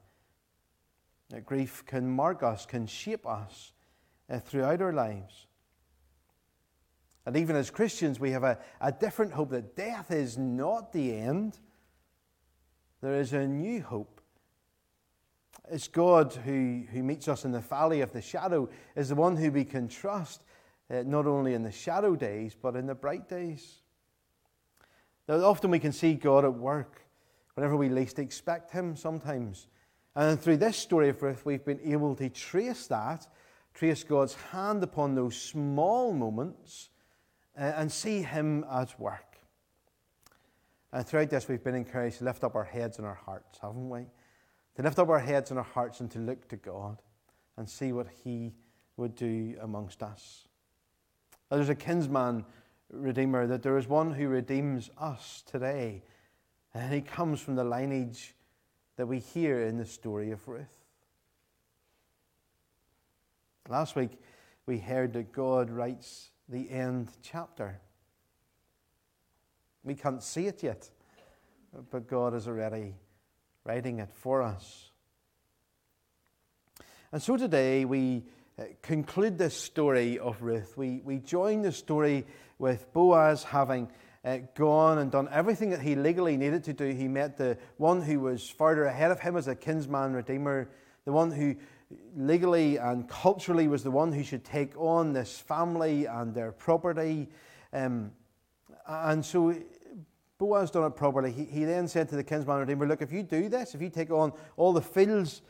That 1.30 1.44
grief 1.44 1.84
can 1.86 2.08
mark 2.08 2.42
us, 2.42 2.64
can 2.64 2.86
shape 2.86 3.26
us 3.26 3.72
uh, 4.30 4.38
throughout 4.38 4.80
our 4.80 4.92
lives. 4.92 5.46
And 7.26 7.36
even 7.36 7.56
as 7.56 7.70
Christians, 7.70 8.20
we 8.20 8.30
have 8.30 8.44
a, 8.44 8.58
a 8.80 8.92
different 8.92 9.32
hope 9.32 9.50
that 9.50 9.74
death 9.74 10.12
is 10.12 10.38
not 10.38 10.92
the 10.92 11.16
end. 11.16 11.58
There 13.00 13.18
is 13.18 13.32
a 13.32 13.46
new 13.46 13.82
hope. 13.82 14.20
It's 15.68 15.88
God 15.88 16.32
who, 16.44 16.84
who 16.92 17.02
meets 17.02 17.26
us 17.26 17.44
in 17.44 17.50
the 17.50 17.60
valley 17.60 18.02
of 18.02 18.12
the 18.12 18.22
shadow, 18.22 18.68
is 18.94 19.08
the 19.08 19.14
one 19.16 19.36
who 19.36 19.50
we 19.50 19.64
can 19.64 19.88
trust, 19.88 20.42
uh, 20.90 21.02
not 21.06 21.26
only 21.26 21.54
in 21.54 21.62
the 21.62 21.72
shadow 21.72 22.14
days, 22.14 22.54
but 22.60 22.76
in 22.76 22.86
the 22.86 22.94
bright 22.94 23.28
days. 23.28 23.81
Now, 25.28 25.36
often 25.44 25.70
we 25.70 25.78
can 25.78 25.92
see 25.92 26.14
God 26.14 26.44
at 26.44 26.54
work 26.54 27.02
whenever 27.54 27.76
we 27.76 27.88
least 27.88 28.18
expect 28.18 28.70
Him 28.70 28.96
sometimes. 28.96 29.68
And 30.14 30.40
through 30.40 30.58
this 30.58 30.76
story 30.76 31.08
of 31.08 31.22
Ruth, 31.22 31.46
we've 31.46 31.64
been 31.64 31.80
able 31.84 32.14
to 32.16 32.28
trace 32.28 32.86
that, 32.88 33.26
trace 33.74 34.04
God's 34.04 34.34
hand 34.34 34.82
upon 34.82 35.14
those 35.14 35.36
small 35.36 36.12
moments, 36.12 36.90
uh, 37.56 37.72
and 37.76 37.90
see 37.90 38.22
Him 38.22 38.64
at 38.70 38.98
work. 38.98 39.38
And 40.92 41.06
throughout 41.06 41.30
this, 41.30 41.48
we've 41.48 41.64
been 41.64 41.74
encouraged 41.74 42.18
to 42.18 42.24
lift 42.24 42.44
up 42.44 42.54
our 42.54 42.64
heads 42.64 42.98
and 42.98 43.06
our 43.06 43.14
hearts, 43.14 43.58
haven't 43.62 43.88
we? 43.88 44.06
To 44.76 44.82
lift 44.82 44.98
up 44.98 45.08
our 45.08 45.18
heads 45.18 45.50
and 45.50 45.58
our 45.58 45.64
hearts 45.64 46.00
and 46.00 46.10
to 46.10 46.18
look 46.18 46.48
to 46.48 46.56
God 46.56 47.00
and 47.56 47.68
see 47.68 47.92
what 47.92 48.08
He 48.24 48.52
would 48.96 49.14
do 49.14 49.56
amongst 49.60 50.02
us. 50.02 50.48
Now, 51.50 51.56
there's 51.56 51.68
a 51.68 51.74
kinsman 51.74 52.44
Redeemer, 52.92 53.46
that 53.46 53.62
there 53.62 53.78
is 53.78 53.88
one 53.88 54.12
who 54.12 54.28
redeems 54.28 54.90
us 54.98 55.42
today. 55.46 56.02
And 56.74 56.92
he 56.92 57.00
comes 57.00 57.40
from 57.40 57.56
the 57.56 57.64
lineage 57.64 58.34
that 58.96 59.06
we 59.06 59.18
hear 59.18 59.62
in 59.62 59.78
the 59.78 59.86
story 59.86 60.30
of 60.30 60.46
Ruth. 60.46 60.84
Last 63.68 63.96
week, 63.96 64.18
we 64.66 64.78
heard 64.78 65.12
that 65.14 65.32
God 65.32 65.70
writes 65.70 66.30
the 66.48 66.70
end 66.70 67.08
chapter. 67.22 67.80
We 69.84 69.94
can't 69.94 70.22
see 70.22 70.46
it 70.46 70.62
yet, 70.62 70.88
but 71.90 72.06
God 72.06 72.34
is 72.34 72.46
already 72.46 72.94
writing 73.64 73.98
it 73.98 74.10
for 74.12 74.42
us. 74.42 74.90
And 77.12 77.22
so 77.22 77.36
today 77.36 77.84
we 77.84 78.24
uh, 78.58 78.64
conclude 78.80 79.38
this 79.38 79.56
story 79.56 80.18
of 80.18 80.42
Ruth. 80.42 80.76
We, 80.76 81.00
we 81.04 81.18
join 81.18 81.62
the 81.62 81.72
story 81.72 82.26
with 82.62 82.92
Boaz 82.92 83.42
having 83.42 83.88
uh, 84.24 84.38
gone 84.54 84.98
and 84.98 85.10
done 85.10 85.28
everything 85.32 85.70
that 85.70 85.80
he 85.82 85.96
legally 85.96 86.36
needed 86.36 86.62
to 86.62 86.72
do. 86.72 86.90
He 86.90 87.08
met 87.08 87.36
the 87.36 87.58
one 87.76 88.00
who 88.00 88.20
was 88.20 88.48
further 88.48 88.84
ahead 88.84 89.10
of 89.10 89.18
him 89.18 89.36
as 89.36 89.48
a 89.48 89.56
kinsman 89.56 90.12
redeemer, 90.12 90.70
the 91.04 91.10
one 91.10 91.32
who 91.32 91.56
legally 92.16 92.76
and 92.76 93.08
culturally 93.08 93.66
was 93.66 93.82
the 93.82 93.90
one 93.90 94.12
who 94.12 94.22
should 94.22 94.44
take 94.44 94.78
on 94.78 95.12
this 95.12 95.40
family 95.40 96.06
and 96.06 96.32
their 96.32 96.52
property. 96.52 97.28
Um, 97.72 98.12
and 98.86 99.24
so 99.26 99.56
Boaz 100.38 100.70
done 100.70 100.84
it 100.84 100.94
properly. 100.94 101.32
He, 101.32 101.44
he 101.44 101.64
then 101.64 101.88
said 101.88 102.08
to 102.10 102.16
the 102.16 102.22
kinsman 102.22 102.60
redeemer, 102.60 102.86
Look, 102.86 103.02
if 103.02 103.10
you 103.10 103.24
do 103.24 103.48
this, 103.48 103.74
if 103.74 103.82
you 103.82 103.90
take 103.90 104.12
on 104.12 104.32
all 104.56 104.72
the 104.72 104.80
fields 104.80 105.42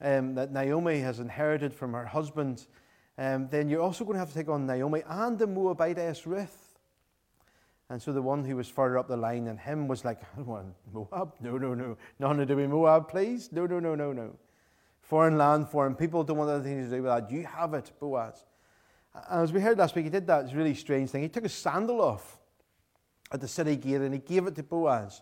um, 0.00 0.36
that 0.36 0.52
Naomi 0.52 1.00
has 1.00 1.18
inherited 1.18 1.74
from 1.74 1.94
her 1.94 2.06
husband, 2.06 2.68
um, 3.16 3.48
then 3.48 3.68
you're 3.68 3.80
also 3.80 4.04
going 4.04 4.14
to 4.14 4.18
have 4.18 4.30
to 4.30 4.34
take 4.34 4.48
on 4.48 4.66
Naomi 4.66 5.02
and 5.08 5.38
the 5.38 5.46
Moabitess 5.46 6.26
Ruth. 6.26 6.60
And 7.90 8.00
so 8.00 8.12
the 8.12 8.22
one 8.22 8.44
who 8.44 8.56
was 8.56 8.68
further 8.68 8.98
up 8.98 9.08
the 9.08 9.16
line 9.16 9.44
than 9.44 9.58
him 9.58 9.86
was 9.88 10.04
like, 10.04 10.20
I 10.22 10.36
don't 10.36 10.46
want 10.46 10.74
Moab? 10.92 11.34
No, 11.40 11.58
no, 11.58 11.74
no. 11.74 11.96
None 12.18 12.38
to 12.38 12.46
do 12.46 12.56
with 12.56 12.70
Moab, 12.70 13.08
please. 13.08 13.50
No, 13.52 13.66
no, 13.66 13.78
no, 13.78 13.94
no, 13.94 14.12
no. 14.12 14.36
Foreign 15.00 15.36
land, 15.36 15.68
foreign 15.68 15.94
people 15.94 16.24
don't 16.24 16.38
want 16.38 16.50
anything 16.50 16.82
to 16.82 16.96
do 16.96 17.02
with 17.02 17.12
that. 17.12 17.30
You 17.30 17.44
have 17.44 17.74
it, 17.74 17.92
Boaz. 18.00 18.44
And 19.30 19.42
as 19.42 19.52
we 19.52 19.60
heard 19.60 19.78
last 19.78 19.94
week, 19.94 20.04
he 20.04 20.10
did 20.10 20.26
that 20.26 20.52
really 20.54 20.74
strange 20.74 21.10
thing. 21.10 21.22
He 21.22 21.28
took 21.28 21.44
his 21.44 21.52
sandal 21.52 22.00
off 22.00 22.38
at 23.30 23.40
the 23.40 23.48
city 23.48 23.76
gate 23.76 24.00
and 24.00 24.14
he 24.14 24.20
gave 24.20 24.46
it 24.46 24.56
to 24.56 24.62
Boaz. 24.62 25.20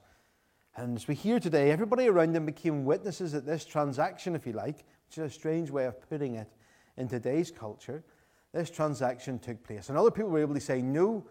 And 0.77 0.97
as 0.97 1.07
we 1.07 1.15
hear 1.15 1.39
today, 1.39 1.71
everybody 1.71 2.09
around 2.09 2.35
him 2.35 2.47
became 2.47 2.85
witnesses 2.85 3.35
at 3.35 3.45
this 3.45 3.67
transaction, 3.67 4.35
if 4.35 4.47
you 4.47 4.53
like, 4.53 4.77
which 5.09 5.19
is 5.19 5.25
a 5.25 5.31
strange 5.31 5.71
way 5.71 5.85
of 5.85 6.01
putting 6.09 6.37
it 6.37 6.49
in 6.97 7.09
today's 7.09 7.51
culture. 7.51 8.05
This 8.53 8.71
transaction 8.71 9.39
took 9.39 9.63
place. 9.65 9.89
And 9.89 9.97
other 9.97 10.11
people 10.11 10.31
were 10.31 10.41
able 10.41 10.55
to 10.55 10.61
say, 10.61 10.83
no, 10.83 11.27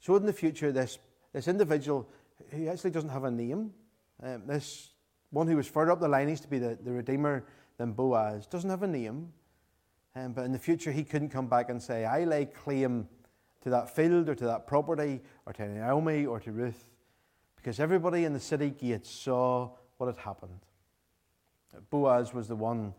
so 0.00 0.16
in 0.16 0.26
the 0.26 0.32
future, 0.32 0.72
this, 0.72 0.98
this 1.32 1.48
individual 1.48 2.08
who 2.50 2.68
actually 2.68 2.90
doesn't 2.90 3.10
have 3.10 3.24
a 3.24 3.30
name, 3.30 3.72
um, 4.22 4.42
this 4.46 4.90
one 5.30 5.46
who 5.46 5.56
was 5.56 5.66
further 5.66 5.92
up 5.92 6.00
the 6.00 6.08
line, 6.08 6.28
used 6.28 6.42
to 6.42 6.48
be 6.48 6.58
the, 6.58 6.78
the 6.82 6.92
Redeemer 6.92 7.44
than 7.78 7.92
Boaz, 7.92 8.46
doesn't 8.46 8.70
have 8.70 8.82
a 8.82 8.88
name. 8.88 9.32
Um, 10.16 10.32
but 10.32 10.44
in 10.44 10.52
the 10.52 10.58
future, 10.58 10.92
he 10.92 11.04
couldn't 11.04 11.30
come 11.30 11.48
back 11.48 11.70
and 11.70 11.82
say, 11.82 12.04
I 12.04 12.24
lay 12.24 12.46
claim 12.46 13.08
to 13.62 13.70
that 13.70 13.94
field 13.94 14.28
or 14.28 14.34
to 14.34 14.44
that 14.44 14.66
property 14.66 15.20
or 15.46 15.52
to 15.54 15.68
Naomi 15.68 16.26
or 16.26 16.38
to 16.40 16.52
Ruth, 16.52 16.90
because 17.56 17.80
everybody 17.80 18.24
in 18.24 18.32
the 18.32 18.40
city 18.40 18.70
gates 18.70 19.10
saw 19.10 19.70
what 19.96 20.06
had 20.06 20.18
happened. 20.18 20.60
Boaz 21.90 22.32
was 22.32 22.46
the 22.46 22.56
one 22.56 22.94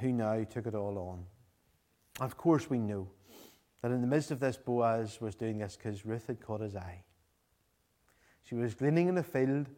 who 0.00 0.12
now 0.12 0.44
took 0.44 0.66
it 0.66 0.74
all 0.74 0.98
on. 0.98 1.24
Of 2.20 2.36
course, 2.36 2.70
we 2.70 2.78
know 2.78 3.08
that 3.82 3.90
in 3.90 4.00
the 4.00 4.06
midst 4.06 4.30
of 4.30 4.40
this, 4.40 4.56
Boaz 4.56 5.20
was 5.20 5.34
doing 5.34 5.58
this 5.58 5.76
because 5.76 6.06
Ruth 6.06 6.26
had 6.26 6.40
caught 6.40 6.60
his 6.60 6.76
eye. 6.76 7.02
She 8.44 8.54
was 8.54 8.74
gleaning 8.74 9.08
in 9.08 9.14
the 9.14 9.22
field. 9.22 9.68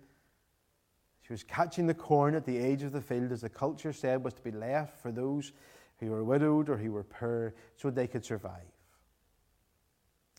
She 1.23 1.32
was 1.32 1.42
catching 1.42 1.87
the 1.87 1.94
corn 1.94 2.35
at 2.35 2.44
the 2.44 2.58
edge 2.58 2.82
of 2.82 2.92
the 2.92 3.00
field, 3.00 3.32
as 3.32 3.40
the 3.40 3.49
culture 3.49 3.92
said 3.92 4.23
was 4.23 4.35
to 4.35 4.42
be 4.42 4.52
left 4.52 4.99
for 5.00 5.11
those 5.11 5.52
who 5.99 6.11
were 6.11 6.25
widowed 6.25 6.68
or 6.68 6.76
who 6.76 6.92
were 6.92 7.02
poor 7.02 7.54
so 7.76 7.90
they 7.90 8.06
could 8.06 8.25
survive. 8.25 8.66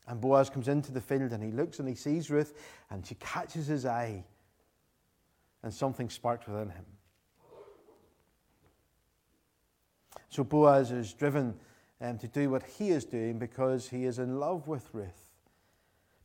And 0.06 0.20
Boaz 0.20 0.48
comes 0.48 0.68
into 0.68 0.90
the 0.90 1.00
field 1.00 1.32
and 1.32 1.42
he 1.42 1.50
looks 1.50 1.78
and 1.78 1.88
he 1.88 1.94
sees 1.94 2.30
Ruth 2.30 2.54
and 2.90 3.04
she 3.04 3.14
catches 3.16 3.66
his 3.66 3.84
eye 3.84 4.24
and 5.62 5.74
something 5.74 6.08
sparks 6.08 6.46
within 6.46 6.70
him. 6.70 6.86
So 10.38 10.44
Boaz 10.44 10.92
is 10.92 11.14
driven 11.14 11.56
um, 12.00 12.16
to 12.18 12.28
do 12.28 12.48
what 12.48 12.62
he 12.62 12.90
is 12.90 13.04
doing 13.04 13.40
because 13.40 13.88
he 13.88 14.04
is 14.04 14.20
in 14.20 14.38
love 14.38 14.68
with 14.68 14.88
Ruth. 14.92 15.32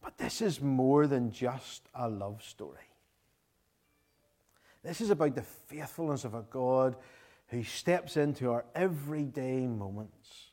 But 0.03 0.19
this 0.19 0.39
is 0.39 0.61
more 0.61 1.07
than 1.07 1.31
just 1.31 1.89
a 1.95 2.07
love 2.07 2.43
story. 2.43 2.91
This 4.83 5.01
is 5.01 5.09
about 5.09 5.33
the 5.33 5.41
faithfulness 5.41 6.25
of 6.25 6.35
a 6.35 6.43
God 6.43 6.95
who 7.47 7.63
steps 7.63 8.15
into 8.15 8.51
our 8.51 8.65
everyday 8.75 9.65
moments 9.65 10.51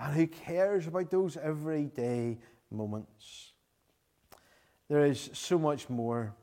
and 0.00 0.12
who 0.12 0.26
cares 0.26 0.88
about 0.88 1.08
those 1.08 1.36
everyday 1.36 2.38
moments. 2.72 3.52
There 4.88 5.06
is 5.06 5.30
so 5.32 5.60
much 5.60 5.88
more. 5.88 6.34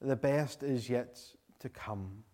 The 0.00 0.16
best 0.16 0.62
is 0.62 0.88
yet 0.88 1.20
to 1.60 1.68
come. 1.68 2.24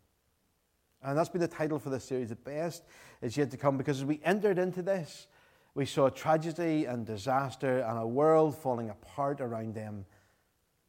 And 1.05 1.19
that's 1.19 1.29
been 1.29 1.41
the 1.41 1.49
title 1.49 1.79
for 1.79 1.91
this 1.91 2.05
series. 2.05 2.31
The 2.31 2.37
best 2.37 2.83
is 3.21 3.37
yet 3.37 3.51
to 3.51 3.57
come 3.59 3.77
because 3.77 3.99
as 3.99 4.05
we 4.07 4.21
entered 4.25 4.59
into 4.59 4.81
this, 4.81 5.27
we 5.75 5.85
saw 5.85 6.09
tragedy 6.09 6.87
and 6.87 7.05
disaster 7.05 7.81
and 7.81 7.99
a 7.99 8.07
world 8.07 8.57
falling 8.57 8.89
apart 8.89 9.41
around 9.41 9.75
them. 9.75 10.07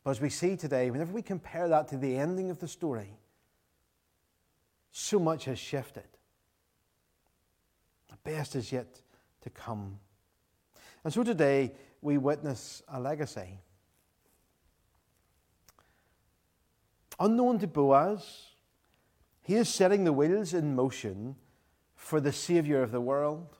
But 0.04 0.12
as 0.12 0.21
we 0.21 0.30
see 0.30 0.56
today, 0.56 0.89
whenever 0.89 1.12
we 1.12 1.21
compare 1.21 1.67
that 1.67 1.89
to 1.89 1.97
the 1.97 2.15
ending 2.15 2.49
of 2.49 2.60
the 2.60 2.67
story, 2.67 3.17
so 4.91 5.19
much 5.19 5.45
has 5.45 5.60
shifted. 5.60 6.08
The 8.10 8.17
best 8.23 8.56
is 8.56 8.71
yet 8.71 9.01
to 9.41 9.49
come. 9.49 9.99
And 11.04 11.12
so 11.12 11.23
today, 11.23 11.73
we 12.01 12.17
witness 12.17 12.82
a 12.88 12.99
legacy. 12.99 13.60
Unknown 17.19 17.60
to 17.60 17.67
Boaz, 17.67 18.55
he 19.45 19.53
is 19.53 19.69
setting 19.69 20.05
the 20.05 20.13
wheels 20.13 20.55
in 20.55 20.75
motion 20.75 21.36
for 21.95 22.19
the 22.19 22.31
Savior 22.31 22.81
of 22.81 22.91
the 22.91 22.99
world. 22.99 23.60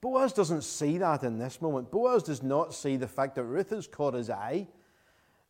Boaz 0.00 0.32
doesn't 0.32 0.62
see 0.62 0.98
that 0.98 1.22
in 1.22 1.38
this 1.38 1.62
moment. 1.62 1.92
Boaz 1.92 2.24
does 2.24 2.42
not 2.42 2.74
see 2.74 2.96
the 2.96 3.06
fact 3.06 3.36
that 3.36 3.44
Ruth 3.44 3.70
has 3.70 3.86
caught 3.86 4.14
his 4.14 4.28
eye, 4.28 4.66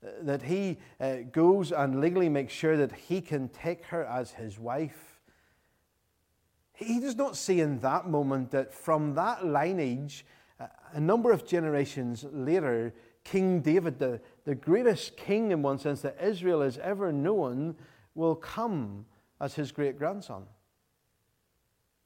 uh, 0.04 0.10
that 0.20 0.42
he 0.42 0.76
uh, 1.00 1.16
goes 1.32 1.72
and 1.72 1.98
legally 1.98 2.28
makes 2.28 2.52
sure 2.52 2.76
that 2.76 2.92
he 2.92 3.22
can 3.22 3.48
take 3.48 3.86
her 3.86 4.04
as 4.04 4.32
his 4.32 4.58
wife. 4.58 5.18
He 6.74 7.00
does 7.00 7.16
not 7.16 7.38
see 7.38 7.60
in 7.60 7.78
that 7.80 8.06
moment 8.06 8.50
that 8.50 8.74
from 8.74 9.14
that 9.14 9.46
lineage, 9.46 10.26
uh, 10.60 10.66
a 10.92 11.00
number 11.00 11.32
of 11.32 11.46
generations 11.46 12.26
later, 12.30 12.92
King 13.24 13.60
David, 13.60 13.98
the, 13.98 14.20
the 14.44 14.54
greatest 14.54 15.16
king 15.16 15.52
in 15.52 15.62
one 15.62 15.78
sense 15.78 16.02
that 16.02 16.18
Israel 16.22 16.60
has 16.60 16.76
ever 16.76 17.12
known, 17.12 17.76
will 18.16 18.34
come 18.34 19.04
as 19.40 19.54
his 19.54 19.70
great 19.70 19.98
grandson. 19.98 20.44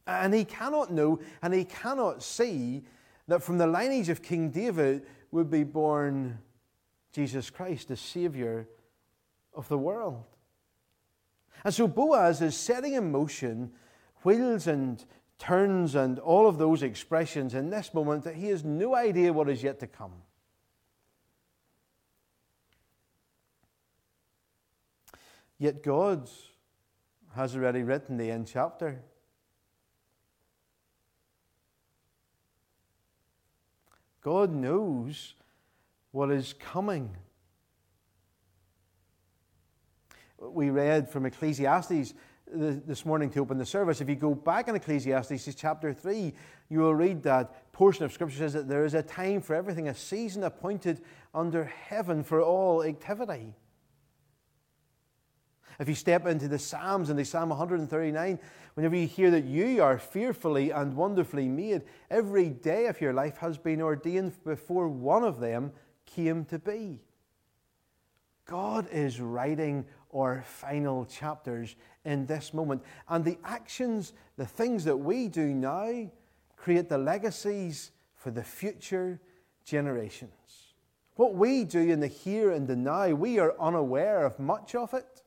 And 0.06 0.34
he 0.34 0.44
cannot 0.44 0.92
know 0.92 1.20
and 1.42 1.54
he 1.54 1.64
cannot 1.64 2.22
see 2.22 2.82
that 3.28 3.42
from 3.42 3.58
the 3.58 3.66
lineage 3.66 4.08
of 4.08 4.22
King 4.22 4.50
David 4.50 5.06
would 5.30 5.50
be 5.50 5.62
born 5.62 6.38
Jesus 7.12 7.50
Christ, 7.50 7.88
the 7.88 7.96
Savior 7.96 8.68
of 9.54 9.68
the 9.68 9.78
world. 9.78 10.24
And 11.64 11.72
so 11.72 11.86
Boaz 11.86 12.40
is 12.40 12.56
setting 12.56 12.94
in 12.94 13.12
motion 13.12 13.72
wheels 14.22 14.66
and 14.66 15.04
turns 15.38 15.94
and 15.94 16.18
all 16.18 16.48
of 16.48 16.58
those 16.58 16.82
expressions 16.82 17.54
in 17.54 17.70
this 17.70 17.94
moment 17.94 18.24
that 18.24 18.34
he 18.34 18.48
has 18.48 18.64
no 18.64 18.94
idea 18.94 19.32
what 19.32 19.48
is 19.48 19.62
yet 19.62 19.80
to 19.80 19.86
come. 19.86 20.12
Yet 25.60 25.82
God 25.82 26.26
has 27.36 27.54
already 27.54 27.82
written 27.82 28.16
the 28.16 28.30
end 28.30 28.48
chapter. 28.50 29.02
God 34.22 34.54
knows 34.54 35.34
what 36.12 36.30
is 36.30 36.54
coming. 36.54 37.14
We 40.38 40.70
read 40.70 41.10
from 41.10 41.26
Ecclesiastes 41.26 42.14
this 42.46 43.04
morning 43.04 43.28
to 43.28 43.40
open 43.40 43.58
the 43.58 43.66
service. 43.66 44.00
If 44.00 44.08
you 44.08 44.16
go 44.16 44.34
back 44.34 44.68
in 44.68 44.74
Ecclesiastes 44.74 45.54
chapter 45.54 45.92
3, 45.92 46.32
you 46.70 46.78
will 46.78 46.94
read 46.94 47.22
that 47.24 47.70
portion 47.72 48.04
of 48.04 48.14
Scripture 48.14 48.38
says 48.38 48.54
that 48.54 48.66
there 48.66 48.86
is 48.86 48.94
a 48.94 49.02
time 49.02 49.42
for 49.42 49.54
everything, 49.54 49.88
a 49.88 49.94
season 49.94 50.42
appointed 50.42 51.02
under 51.34 51.64
heaven 51.64 52.24
for 52.24 52.40
all 52.40 52.82
activity. 52.82 53.54
If 55.80 55.88
you 55.88 55.94
step 55.94 56.26
into 56.26 56.46
the 56.46 56.58
Psalms 56.58 57.08
and 57.08 57.18
the 57.18 57.24
Psalm 57.24 57.48
139, 57.48 58.38
whenever 58.74 58.96
you 58.96 59.06
hear 59.06 59.30
that 59.30 59.46
you 59.46 59.82
are 59.82 59.98
fearfully 59.98 60.70
and 60.70 60.94
wonderfully 60.94 61.48
made, 61.48 61.82
every 62.10 62.50
day 62.50 62.84
of 62.84 63.00
your 63.00 63.14
life 63.14 63.38
has 63.38 63.56
been 63.56 63.80
ordained 63.80 64.44
before 64.44 64.88
one 64.88 65.24
of 65.24 65.40
them 65.40 65.72
came 66.04 66.44
to 66.44 66.58
be. 66.58 67.00
God 68.44 68.88
is 68.92 69.22
writing 69.22 69.86
our 70.14 70.44
final 70.46 71.06
chapters 71.06 71.76
in 72.04 72.26
this 72.26 72.52
moment. 72.52 72.82
And 73.08 73.24
the 73.24 73.38
actions, 73.42 74.12
the 74.36 74.44
things 74.44 74.84
that 74.84 74.98
we 74.98 75.28
do 75.28 75.54
now, 75.54 76.10
create 76.58 76.90
the 76.90 76.98
legacies 76.98 77.90
for 78.16 78.30
the 78.30 78.44
future 78.44 79.18
generations. 79.64 80.74
What 81.14 81.36
we 81.36 81.64
do 81.64 81.80
in 81.80 82.00
the 82.00 82.06
here 82.06 82.50
and 82.50 82.68
the 82.68 82.76
now, 82.76 83.08
we 83.14 83.38
are 83.38 83.58
unaware 83.58 84.26
of 84.26 84.38
much 84.38 84.74
of 84.74 84.92
it. 84.92 85.22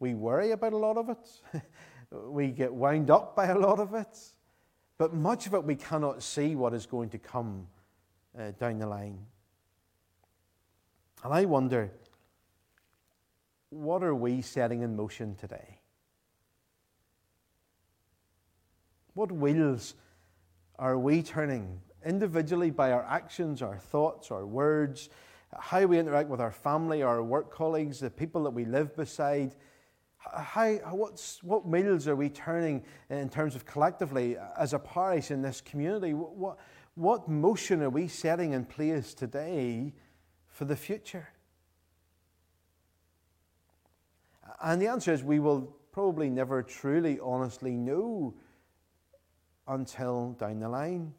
We 0.00 0.14
worry 0.14 0.50
about 0.50 0.72
a 0.72 0.76
lot 0.76 0.96
of 0.96 1.08
it. 1.08 1.62
we 2.10 2.48
get 2.48 2.72
wound 2.72 3.10
up 3.10 3.34
by 3.36 3.46
a 3.46 3.58
lot 3.58 3.80
of 3.80 3.94
it. 3.94 4.18
But 4.98 5.14
much 5.14 5.46
of 5.46 5.54
it 5.54 5.64
we 5.64 5.76
cannot 5.76 6.22
see 6.22 6.54
what 6.54 6.74
is 6.74 6.86
going 6.86 7.10
to 7.10 7.18
come 7.18 7.66
uh, 8.38 8.52
down 8.52 8.78
the 8.78 8.86
line. 8.86 9.18
And 11.22 11.32
I 11.32 11.46
wonder, 11.46 11.90
what 13.70 14.04
are 14.04 14.14
we 14.14 14.42
setting 14.42 14.82
in 14.82 14.94
motion 14.94 15.34
today? 15.36 15.80
What 19.14 19.32
wheels 19.32 19.94
are 20.78 20.98
we 20.98 21.22
turning 21.22 21.80
individually 22.04 22.70
by 22.70 22.92
our 22.92 23.04
actions, 23.04 23.62
our 23.62 23.78
thoughts, 23.78 24.30
our 24.30 24.44
words, 24.44 25.08
how 25.58 25.84
we 25.86 25.98
interact 25.98 26.28
with 26.28 26.40
our 26.40 26.50
family, 26.50 27.02
our 27.02 27.22
work 27.22 27.50
colleagues, 27.50 28.00
the 28.00 28.10
people 28.10 28.42
that 28.44 28.50
we 28.50 28.64
live 28.64 28.94
beside? 28.96 29.54
How, 30.32 30.72
what's, 30.90 31.42
what 31.42 31.66
wheels 31.66 32.08
are 32.08 32.16
we 32.16 32.28
turning 32.30 32.82
in 33.10 33.28
terms 33.28 33.54
of 33.54 33.66
collectively 33.66 34.36
as 34.58 34.72
a 34.72 34.78
parish 34.78 35.30
in 35.30 35.42
this 35.42 35.60
community? 35.60 36.14
What, 36.14 36.58
what 36.94 37.28
motion 37.28 37.82
are 37.82 37.90
we 37.90 38.08
setting 38.08 38.52
in 38.52 38.64
place 38.64 39.14
today 39.14 39.92
for 40.48 40.64
the 40.64 40.76
future? 40.76 41.28
And 44.62 44.80
the 44.80 44.86
answer 44.86 45.12
is 45.12 45.22
we 45.22 45.40
will 45.40 45.76
probably 45.92 46.30
never 46.30 46.62
truly, 46.62 47.20
honestly 47.20 47.72
know 47.72 48.34
until 49.68 50.32
down 50.32 50.60
the 50.60 50.68
line. 50.68 51.12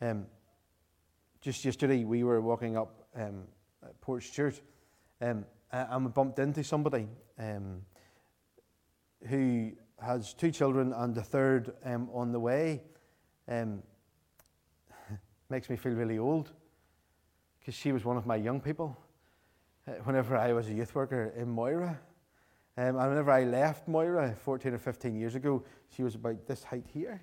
Um, 0.00 0.26
just 1.40 1.64
yesterday, 1.64 2.04
we 2.04 2.24
were 2.24 2.40
walking 2.40 2.76
up 2.76 3.08
um, 3.16 3.44
Portstewart 4.04 4.60
um, 5.20 5.44
and 5.72 6.04
we 6.04 6.10
bumped 6.10 6.38
into 6.38 6.62
somebody 6.64 7.08
um, 7.38 7.82
who 9.26 9.72
has 10.00 10.32
two 10.32 10.50
children 10.50 10.92
and 10.92 11.16
a 11.16 11.22
third 11.22 11.72
um, 11.84 12.08
on 12.12 12.32
the 12.32 12.40
way. 12.40 12.82
Um, 13.48 13.82
makes 15.50 15.68
me 15.68 15.76
feel 15.76 15.92
really 15.92 16.18
old 16.18 16.52
because 17.58 17.74
she 17.74 17.92
was 17.92 18.04
one 18.04 18.16
of 18.16 18.26
my 18.26 18.36
young 18.36 18.60
people 18.60 18.96
uh, 19.86 19.92
whenever 20.04 20.36
I 20.36 20.52
was 20.52 20.68
a 20.68 20.72
youth 20.72 20.94
worker 20.94 21.32
in 21.36 21.48
Moira. 21.48 21.98
Um, 22.76 22.96
and 22.96 23.08
whenever 23.08 23.32
I 23.32 23.42
left 23.42 23.88
Moira 23.88 24.34
14 24.36 24.74
or 24.74 24.78
15 24.78 25.18
years 25.18 25.34
ago, 25.34 25.64
she 25.88 26.02
was 26.02 26.14
about 26.14 26.46
this 26.46 26.62
height 26.62 26.86
here. 26.92 27.20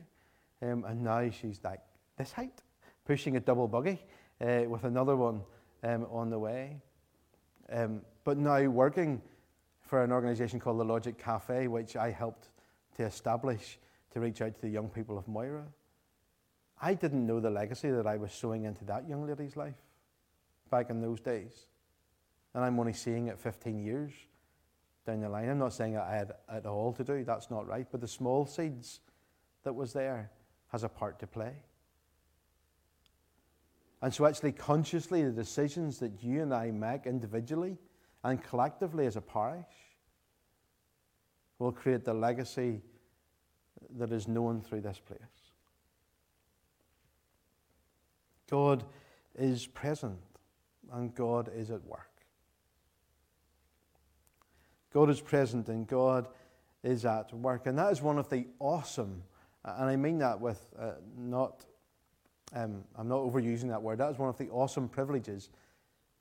Um, 0.61 0.83
and 0.85 1.01
now 1.01 1.29
she's 1.29 1.61
like 1.63 1.79
this 2.17 2.33
height, 2.33 2.61
pushing 3.05 3.37
a 3.37 3.39
double 3.39 3.67
buggy 3.67 4.01
uh, 4.41 4.63
with 4.67 4.83
another 4.83 5.15
one 5.15 5.41
on 5.83 6.31
the 6.31 6.39
way. 6.39 6.81
Um, 7.71 8.01
but 8.23 8.37
now 8.37 8.61
working 8.69 9.21
for 9.81 10.03
an 10.03 10.11
organisation 10.11 10.59
called 10.59 10.79
the 10.79 10.85
Logic 10.85 11.17
Cafe, 11.17 11.67
which 11.67 11.95
I 11.95 12.11
helped 12.11 12.49
to 12.97 13.03
establish 13.03 13.77
to 14.11 14.19
reach 14.19 14.41
out 14.41 14.55
to 14.55 14.61
the 14.61 14.69
young 14.69 14.89
people 14.89 15.17
of 15.17 15.27
Moira. 15.27 15.65
I 16.81 16.93
didn't 16.93 17.25
know 17.25 17.39
the 17.39 17.49
legacy 17.49 17.89
that 17.91 18.07
I 18.07 18.17
was 18.17 18.31
sowing 18.31 18.65
into 18.65 18.83
that 18.85 19.07
young 19.07 19.27
lady's 19.27 19.55
life 19.55 19.75
back 20.69 20.89
in 20.89 21.01
those 21.01 21.21
days. 21.21 21.67
And 22.53 22.63
I'm 22.63 22.79
only 22.79 22.93
seeing 22.93 23.27
it 23.27 23.39
15 23.39 23.79
years 23.79 24.11
down 25.05 25.21
the 25.21 25.29
line. 25.29 25.49
I'm 25.49 25.59
not 25.59 25.73
saying 25.73 25.97
I 25.97 26.15
had 26.15 26.33
it 26.53 26.65
all 26.65 26.93
to 26.93 27.03
do, 27.03 27.23
that's 27.23 27.51
not 27.51 27.67
right, 27.67 27.87
but 27.91 28.01
the 28.01 28.07
small 28.07 28.45
seeds 28.45 29.01
that 29.63 29.73
was 29.73 29.93
there 29.93 30.31
has 30.71 30.83
a 30.83 30.89
part 30.89 31.19
to 31.19 31.27
play. 31.27 31.53
And 34.01 34.13
so, 34.13 34.25
actually, 34.25 34.51
consciously, 34.51 35.23
the 35.23 35.31
decisions 35.31 35.99
that 35.99 36.23
you 36.23 36.41
and 36.41 36.53
I 36.53 36.71
make 36.71 37.05
individually 37.05 37.77
and 38.23 38.43
collectively 38.43 39.05
as 39.05 39.15
a 39.15 39.21
parish 39.21 39.65
will 41.59 41.71
create 41.71 42.03
the 42.03 42.13
legacy 42.13 42.81
that 43.97 44.11
is 44.11 44.27
known 44.27 44.61
through 44.61 44.81
this 44.81 44.99
place. 44.99 45.19
God 48.49 48.83
is 49.35 49.67
present 49.67 50.19
and 50.91 51.13
God 51.15 51.49
is 51.55 51.71
at 51.71 51.83
work. 51.85 52.09
God 54.93 55.09
is 55.09 55.19
present 55.19 55.67
and 55.67 55.87
God 55.87 56.27
is 56.83 57.05
at 57.05 57.33
work. 57.33 57.65
And 57.65 57.77
that 57.77 57.91
is 57.91 58.01
one 58.01 58.17
of 58.17 58.29
the 58.29 58.47
awesome, 58.59 59.23
and 59.63 59.89
I 59.89 59.95
mean 59.95 60.19
that 60.19 60.39
with 60.39 60.73
uh, 60.79 60.91
not, 61.17 61.65
um, 62.53 62.83
I'm 62.95 63.07
not 63.07 63.19
overusing 63.19 63.69
that 63.69 63.81
word, 63.81 63.97
that 63.99 64.11
is 64.11 64.17
one 64.17 64.29
of 64.29 64.37
the 64.37 64.49
awesome 64.49 64.87
privileges 64.87 65.49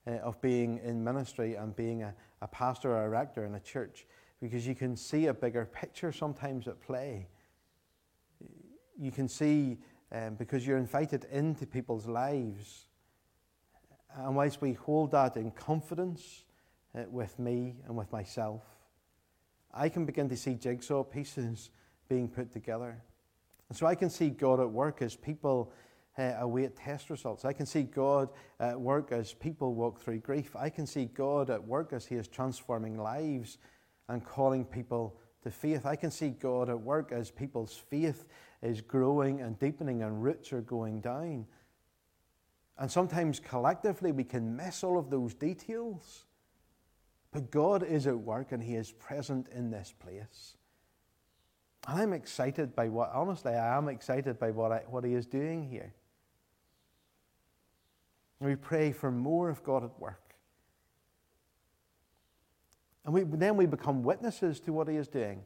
uh, 0.06 0.12
of 0.18 0.40
being 0.40 0.80
in 0.84 1.02
ministry 1.02 1.54
and 1.54 1.74
being 1.74 2.02
a, 2.02 2.14
a 2.42 2.48
pastor 2.48 2.92
or 2.92 3.06
a 3.06 3.08
rector 3.08 3.44
in 3.44 3.54
a 3.54 3.60
church 3.60 4.06
because 4.40 4.66
you 4.66 4.74
can 4.74 4.96
see 4.96 5.26
a 5.26 5.34
bigger 5.34 5.64
picture 5.64 6.12
sometimes 6.12 6.68
at 6.68 6.80
play. 6.80 7.28
You 8.98 9.10
can 9.10 9.28
see, 9.28 9.78
um, 10.12 10.34
because 10.34 10.66
you're 10.66 10.78
invited 10.78 11.24
into 11.32 11.66
people's 11.66 12.06
lives. 12.06 12.86
And 14.16 14.36
whilst 14.36 14.60
we 14.60 14.74
hold 14.74 15.12
that 15.12 15.36
in 15.36 15.50
confidence, 15.50 16.44
uh, 16.96 17.02
with 17.10 17.38
me 17.38 17.74
and 17.86 17.96
with 17.96 18.12
myself. 18.12 18.62
I 19.72 19.88
can 19.88 20.06
begin 20.06 20.28
to 20.28 20.36
see 20.36 20.54
jigsaw 20.54 21.02
pieces 21.02 21.70
being 22.08 22.28
put 22.28 22.52
together. 22.52 23.02
And 23.68 23.76
so 23.76 23.86
I 23.86 23.94
can 23.94 24.10
see 24.10 24.30
God 24.30 24.60
at 24.60 24.70
work 24.70 25.02
as 25.02 25.16
people 25.16 25.72
uh, 26.16 26.32
await 26.40 26.76
test 26.76 27.10
results. 27.10 27.44
I 27.44 27.52
can 27.52 27.66
see 27.66 27.82
God 27.82 28.28
at 28.60 28.80
work 28.80 29.12
as 29.12 29.32
people 29.32 29.74
walk 29.74 30.00
through 30.00 30.20
grief. 30.20 30.54
I 30.56 30.70
can 30.70 30.86
see 30.86 31.06
God 31.06 31.50
at 31.50 31.64
work 31.64 31.92
as 31.92 32.06
He 32.06 32.14
is 32.14 32.28
transforming 32.28 32.98
lives 32.98 33.58
and 34.08 34.24
calling 34.24 34.64
people 34.64 35.16
to 35.42 35.50
faith. 35.50 35.86
I 35.86 35.96
can 35.96 36.10
see 36.10 36.30
God 36.30 36.68
at 36.68 36.80
work 36.80 37.12
as 37.12 37.30
people's 37.30 37.76
faith 37.90 38.26
is 38.62 38.80
growing 38.80 39.40
and 39.40 39.58
deepening 39.58 40.02
and 40.02 40.22
roots 40.22 40.52
are 40.52 40.60
going 40.60 41.00
down. 41.00 41.46
And 42.78 42.90
sometimes 42.90 43.40
collectively 43.40 44.12
we 44.12 44.24
can 44.24 44.56
miss 44.56 44.82
all 44.82 44.98
of 44.98 45.10
those 45.10 45.34
details. 45.34 46.24
But 47.30 47.50
God 47.50 47.82
is 47.82 48.06
at 48.06 48.18
work 48.18 48.52
and 48.52 48.62
He 48.62 48.76
is 48.76 48.92
present 48.92 49.48
in 49.48 49.70
this 49.70 49.92
place. 49.98 50.56
And 51.86 52.00
I'm 52.00 52.12
excited 52.12 52.74
by 52.74 52.88
what, 52.88 53.10
honestly, 53.12 53.52
I 53.52 53.76
am 53.76 53.88
excited 53.88 54.38
by 54.38 54.50
what, 54.50 54.72
I, 54.72 54.82
what 54.88 55.04
He 55.04 55.14
is 55.14 55.26
doing 55.26 55.68
here. 55.68 55.92
And 58.44 58.52
we 58.52 58.56
pray 58.56 58.92
for 58.92 59.10
more 59.10 59.48
of 59.48 59.64
God 59.64 59.84
at 59.84 59.98
work. 59.98 60.20
And 63.06 63.14
we, 63.14 63.22
then 63.22 63.56
we 63.56 63.64
become 63.64 64.02
witnesses 64.02 64.60
to 64.60 64.72
what 64.74 64.86
He 64.86 64.96
is 64.96 65.08
doing. 65.08 65.42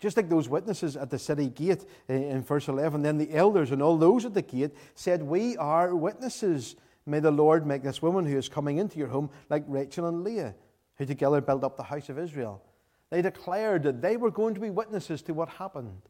Just 0.00 0.16
like 0.16 0.30
those 0.30 0.48
witnesses 0.48 0.96
at 0.96 1.10
the 1.10 1.18
city 1.18 1.50
gate 1.50 1.84
in 2.08 2.40
verse 2.40 2.68
11, 2.68 3.02
then 3.02 3.18
the 3.18 3.30
elders 3.34 3.72
and 3.72 3.82
all 3.82 3.98
those 3.98 4.24
at 4.24 4.32
the 4.32 4.40
gate 4.40 4.72
said, 4.94 5.22
We 5.22 5.58
are 5.58 5.94
witnesses 5.94 6.76
May 7.06 7.20
the 7.20 7.30
Lord 7.30 7.66
make 7.66 7.82
this 7.82 8.00
woman 8.00 8.24
who 8.24 8.38
is 8.38 8.48
coming 8.48 8.78
into 8.78 8.98
your 8.98 9.08
home 9.08 9.28
like 9.50 9.62
Rachel 9.68 10.08
and 10.08 10.24
Leah, 10.24 10.54
who 10.96 11.04
together 11.04 11.42
built 11.42 11.62
up 11.62 11.76
the 11.76 11.84
house 11.84 12.08
of 12.08 12.18
Israel. 12.18 12.62
They 13.10 13.20
declared 13.20 13.82
that 13.82 14.00
they 14.00 14.16
were 14.16 14.32
going 14.32 14.54
to 14.54 14.60
be 14.60 14.70
witnesses 14.70 15.20
to 15.22 15.34
what 15.34 15.50
happened. 15.50 16.00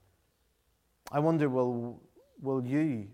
I 1.12 1.18
wonder, 1.18 1.50
will, 1.50 2.00
will 2.40 2.64
you 2.64 3.08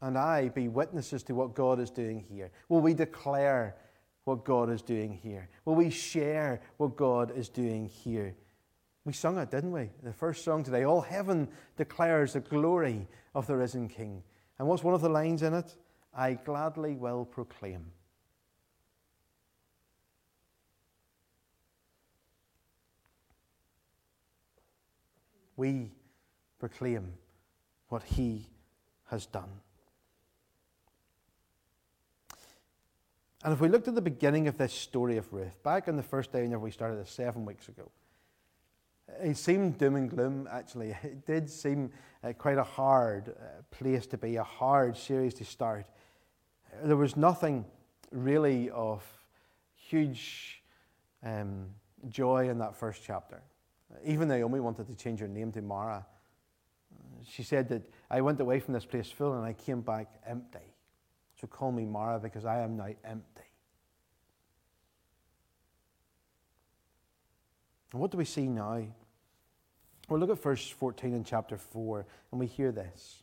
and 0.00 0.18
I 0.18 0.48
be 0.48 0.68
witnesses 0.68 1.22
to 1.24 1.34
what 1.34 1.54
God 1.54 1.80
is 1.80 1.90
doing 1.90 2.24
here? 2.28 2.50
Will 2.68 2.80
we 2.80 2.94
declare 2.94 3.76
what 4.24 4.44
God 4.44 4.70
is 4.70 4.82
doing 4.82 5.12
here? 5.12 5.48
Will 5.64 5.74
we 5.74 5.90
share 5.90 6.60
what 6.76 6.96
God 6.96 7.32
is 7.36 7.48
doing 7.48 7.86
here? 7.86 8.34
We 9.04 9.12
sung 9.12 9.38
it, 9.38 9.50
didn't 9.50 9.72
we? 9.72 9.90
The 10.02 10.12
first 10.12 10.44
song 10.44 10.64
today. 10.64 10.84
All 10.84 11.00
heaven 11.00 11.48
declares 11.76 12.32
the 12.32 12.40
glory 12.40 13.06
of 13.34 13.46
the 13.46 13.56
risen 13.56 13.88
King. 13.88 14.22
And 14.58 14.66
what's 14.66 14.82
one 14.82 14.94
of 14.94 15.00
the 15.00 15.08
lines 15.08 15.42
in 15.42 15.54
it? 15.54 15.76
I 16.12 16.34
gladly 16.34 16.96
will 16.96 17.24
proclaim. 17.24 17.92
We 25.56 25.92
proclaim 26.58 27.14
what 27.88 28.02
he 28.02 28.46
has 29.06 29.26
done. 29.26 29.60
And 33.46 33.54
if 33.54 33.60
we 33.60 33.68
looked 33.68 33.86
at 33.86 33.94
the 33.94 34.02
beginning 34.02 34.48
of 34.48 34.58
this 34.58 34.72
story 34.72 35.16
of 35.16 35.32
Ruth, 35.32 35.62
back 35.62 35.86
on 35.86 35.96
the 35.96 36.02
first 36.02 36.32
day 36.32 36.42
whenever 36.42 36.64
we 36.64 36.72
started 36.72 36.98
this 36.98 37.10
seven 37.10 37.46
weeks 37.46 37.68
ago, 37.68 37.88
it 39.22 39.36
seemed 39.36 39.78
doom 39.78 39.94
and 39.94 40.10
gloom, 40.10 40.48
actually. 40.50 40.96
It 41.04 41.24
did 41.24 41.48
seem 41.48 41.92
uh, 42.24 42.32
quite 42.32 42.58
a 42.58 42.64
hard 42.64 43.28
uh, 43.28 43.62
place 43.70 44.04
to 44.08 44.18
be, 44.18 44.34
a 44.34 44.42
hard 44.42 44.96
series 44.96 45.32
to 45.34 45.44
start 45.44 45.86
there 46.82 46.96
was 46.96 47.16
nothing 47.16 47.64
really 48.10 48.70
of 48.70 49.02
huge 49.76 50.62
um, 51.22 51.66
joy 52.08 52.48
in 52.48 52.58
that 52.58 52.76
first 52.76 53.02
chapter. 53.04 53.42
Even 54.04 54.28
Naomi 54.28 54.60
wanted 54.60 54.86
to 54.88 54.94
change 54.94 55.20
her 55.20 55.28
name 55.28 55.52
to 55.52 55.62
Mara. 55.62 56.04
She 57.24 57.42
said 57.42 57.68
that 57.68 57.82
I 58.10 58.20
went 58.20 58.40
away 58.40 58.60
from 58.60 58.74
this 58.74 58.84
place 58.84 59.10
full 59.10 59.34
and 59.34 59.44
I 59.44 59.52
came 59.52 59.80
back 59.80 60.08
empty. 60.26 60.75
So 61.40 61.46
call 61.46 61.72
me 61.72 61.84
Mara 61.84 62.18
because 62.18 62.44
I 62.44 62.60
am 62.60 62.76
now 62.76 62.88
empty. 63.04 63.42
And 67.92 68.00
what 68.00 68.10
do 68.10 68.18
we 68.18 68.24
see 68.24 68.46
now? 68.46 68.82
Well, 70.08 70.20
look 70.20 70.30
at 70.30 70.42
verse 70.42 70.68
14 70.68 71.14
in 71.14 71.24
chapter 71.24 71.56
4, 71.56 72.06
and 72.30 72.40
we 72.40 72.46
hear 72.46 72.72
this. 72.72 73.22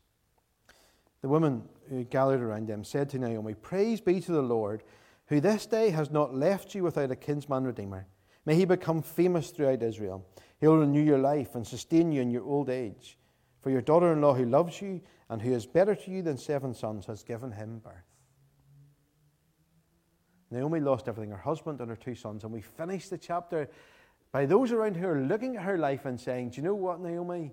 The 1.22 1.30
women 1.30 1.64
who 1.90 2.02
uh, 2.02 2.04
gathered 2.10 2.42
around 2.42 2.68
them 2.68 2.84
said 2.84 3.10
to 3.12 3.20
Naomi, 3.20 3.54
Praise 3.54 4.02
be 4.02 4.20
to 4.20 4.32
the 4.32 4.42
Lord, 4.42 4.84
who 5.28 5.40
this 5.40 5.66
day 5.66 5.90
has 5.90 6.12
not 6.12 6.36
left 6.36 6.76
you 6.76 6.84
without 6.84 7.12
a 7.12 7.16
kinsman 7.16 7.64
redeemer. 7.64 8.08
May 8.46 8.56
he 8.56 8.66
become 8.66 9.02
famous 9.02 9.52
throughout 9.52 9.82
Israel. 9.82 10.26
He'll 10.60 10.76
renew 10.76 11.02
your 11.02 11.20
life 11.20 11.56
and 11.56 11.66
sustain 11.66 12.12
you 12.12 12.22
in 12.22 12.30
your 12.30 12.44
old 12.44 12.70
age. 12.70 13.18
For 13.62 13.70
your 13.70 13.82
daughter 13.82 14.12
in 14.12 14.20
law, 14.20 14.34
who 14.34 14.46
loves 14.46 14.82
you 14.82 15.00
and 15.34 15.42
who 15.42 15.52
is 15.52 15.66
better 15.66 15.96
to 15.96 16.12
you 16.12 16.22
than 16.22 16.38
seven 16.38 16.76
sons, 16.76 17.08
has 17.08 17.24
given 17.24 17.52
him 17.52 17.80
birth. 17.80 17.96
Naomi 20.52 20.80
lost 20.80 21.08
everything 21.08 21.32
her 21.32 21.38
husband 21.38 21.82
and 21.82 21.90
her 21.90 21.96
two 21.96 22.14
sons. 22.14 22.44
And 22.44 22.54
we 22.54 22.62
finish 22.62 23.10
the 23.10 23.18
chapter 23.18 23.68
by 24.32 24.46
those 24.46 24.72
around 24.72 24.96
are 25.04 25.22
looking 25.22 25.56
at 25.56 25.64
her 25.64 25.80
life 25.80 26.06
and 26.06 26.22
saying, 26.22 26.52
Do 26.52 26.58
you 26.58 26.62
know 26.62 26.76
what, 26.76 27.02
Naomi? 27.02 27.52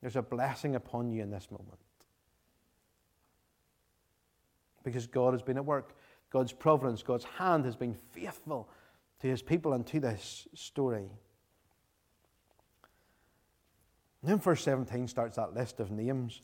There's 0.00 0.16
a 0.16 0.22
blessing 0.22 0.74
upon 0.74 1.12
you 1.12 1.22
in 1.22 1.30
this 1.30 1.48
moment. 1.48 1.78
Because 4.82 5.06
God 5.06 5.32
has 5.32 5.42
been 5.42 5.58
at 5.58 5.64
work. 5.64 5.94
God's 6.30 6.52
providence, 6.52 7.04
God's 7.04 7.24
hand 7.38 7.64
has 7.66 7.76
been 7.76 7.94
faithful 7.94 8.68
to 9.20 9.28
his 9.28 9.42
people 9.42 9.74
and 9.74 9.86
to 9.86 10.00
this 10.00 10.48
story. 10.56 11.08
And 14.22 14.30
then 14.30 14.38
verse 14.38 14.62
17 14.64 15.08
starts 15.08 15.36
that 15.36 15.54
list 15.54 15.80
of 15.80 15.90
names. 15.90 16.42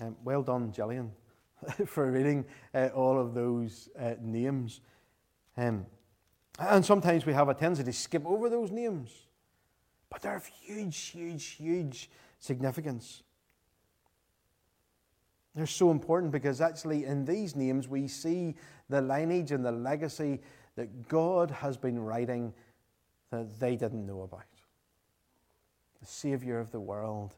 Um, 0.00 0.16
well 0.24 0.42
done, 0.42 0.72
Gillian, 0.72 1.12
for 1.86 2.10
reading 2.10 2.44
uh, 2.74 2.88
all 2.94 3.18
of 3.18 3.34
those 3.34 3.88
uh, 3.98 4.14
names. 4.20 4.80
Um, 5.56 5.86
and 6.58 6.84
sometimes 6.84 7.26
we 7.26 7.32
have 7.32 7.48
a 7.48 7.54
tendency 7.54 7.84
to 7.84 7.92
skip 7.92 8.24
over 8.24 8.48
those 8.48 8.70
names. 8.70 9.10
But 10.10 10.22
they're 10.22 10.36
of 10.36 10.46
huge, 10.46 10.96
huge, 10.96 11.44
huge 11.44 12.10
significance. 12.38 13.22
They're 15.54 15.66
so 15.66 15.90
important 15.90 16.32
because 16.32 16.60
actually, 16.60 17.04
in 17.04 17.24
these 17.24 17.56
names, 17.56 17.88
we 17.88 18.08
see 18.08 18.54
the 18.88 19.00
lineage 19.00 19.52
and 19.52 19.64
the 19.64 19.72
legacy 19.72 20.40
that 20.76 21.08
God 21.08 21.50
has 21.50 21.76
been 21.76 21.98
writing 21.98 22.52
that 23.30 23.58
they 23.58 23.76
didn't 23.76 24.06
know 24.06 24.22
about. 24.22 24.44
The 26.00 26.06
Savior 26.06 26.58
of 26.58 26.70
the 26.70 26.80
world 26.80 27.34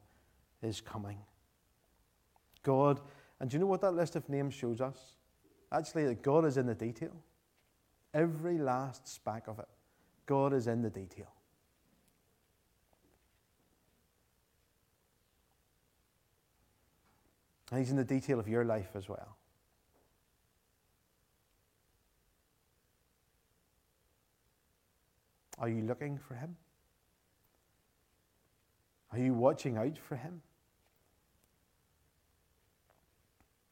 is 0.63 0.81
coming. 0.81 1.19
God, 2.63 3.01
and 3.41 3.51
do 3.51 3.57
you 3.57 3.61
know 3.61 3.67
what 3.67 3.81
that 3.81 3.93
list 3.93 4.15
of 4.15 4.29
names 4.29 4.55
shows 4.55 4.81
us? 4.81 5.17
Actually, 5.73 6.05
that 6.07 6.23
God 6.23 6.45
is 6.45 6.57
in 6.57 6.67
the 6.67 6.75
detail. 6.75 7.13
Every 8.15 8.59
last 8.59 9.09
speck 9.09 9.49
of 9.49 9.59
it, 9.59 9.69
God 10.27 10.53
is 10.53 10.67
in 10.67 10.83
the 10.83 10.91
detail. 10.91 11.33
And 17.71 17.81
He's 17.81 17.91
in 17.91 17.97
the 17.97 18.05
detail 18.05 18.39
of 18.39 18.47
your 18.47 18.65
life 18.65 18.91
as 18.95 19.09
well. 19.09 19.37
Are 25.59 25.71
you 25.71 25.83
looking 25.83 26.19
for 26.19 26.35
Him? 26.35 26.57
Are 29.13 29.19
you 29.19 29.35
watching 29.35 29.77
out 29.77 29.99
for 29.99 30.17
Him? 30.17 30.41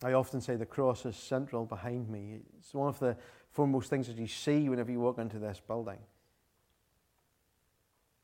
I 0.03 0.13
often 0.13 0.41
say 0.41 0.57
the 0.57 0.67
cross 0.67 1.05
is 1.05 1.17
central 1.17 1.67
behind 1.67 2.09
me. 2.09 2.41
It's 2.59 2.73
one 2.73 2.89
of 2.89 2.99
the 2.99 3.17
foremost 3.51 3.91
things 3.91 4.07
that 4.07 4.17
you 4.17 4.27
see 4.27 4.69
whenever 4.69 4.91
you 4.91 5.01
walk 5.01 5.19
into 5.19 5.39
this 5.39 5.61
building. 5.67 5.99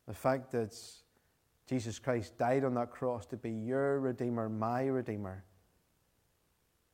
The 0.06 0.14
fact 0.14 0.52
that 0.52 0.74
Jesus 1.68 1.98
Christ 1.98 2.38
died 2.38 2.64
on 2.64 2.74
that 2.74 2.90
cross 2.90 3.26
to 3.26 3.36
be 3.36 3.50
your 3.50 4.00
Redeemer, 4.00 4.48
my 4.48 4.86
Redeemer 4.86 5.44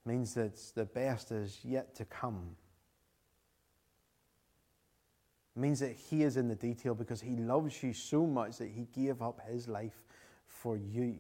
means 0.05 0.35
that 0.35 0.57
the 0.75 0.85
best 0.85 1.31
is 1.31 1.61
yet 1.63 1.95
to 1.97 2.05
come. 2.05 2.57
It 5.55 5.61
means 5.61 5.81
that 5.81 5.93
He 5.93 6.23
is 6.23 6.37
in 6.37 6.49
the 6.49 6.55
detail 6.55 6.95
because 6.95 7.21
He 7.21 7.37
loves 7.37 7.83
you 7.83 7.93
so 7.93 8.27
much 8.27 8.57
that 8.59 8.71
He 8.71 8.89
gave 8.93 9.21
up 9.21 9.41
His 9.49 9.69
life 9.69 10.03
for 10.63 10.77
you. 10.77 11.17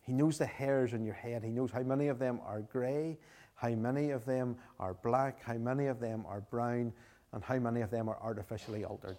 He 0.00 0.12
knows 0.12 0.38
the 0.38 0.46
hairs 0.46 0.92
on 0.92 1.04
your 1.04 1.14
head. 1.14 1.44
He 1.44 1.50
knows 1.50 1.70
how 1.70 1.82
many 1.82 2.08
of 2.08 2.18
them 2.18 2.40
are 2.44 2.62
grey, 2.62 3.16
how 3.54 3.68
many 3.68 4.10
of 4.10 4.24
them 4.24 4.56
are 4.80 4.94
black, 4.94 5.40
how 5.42 5.54
many 5.54 5.86
of 5.86 6.00
them 6.00 6.24
are 6.26 6.40
brown, 6.40 6.92
and 7.32 7.44
how 7.44 7.58
many 7.60 7.80
of 7.80 7.90
them 7.90 8.08
are 8.08 8.18
artificially 8.20 8.84
altered. 8.84 9.18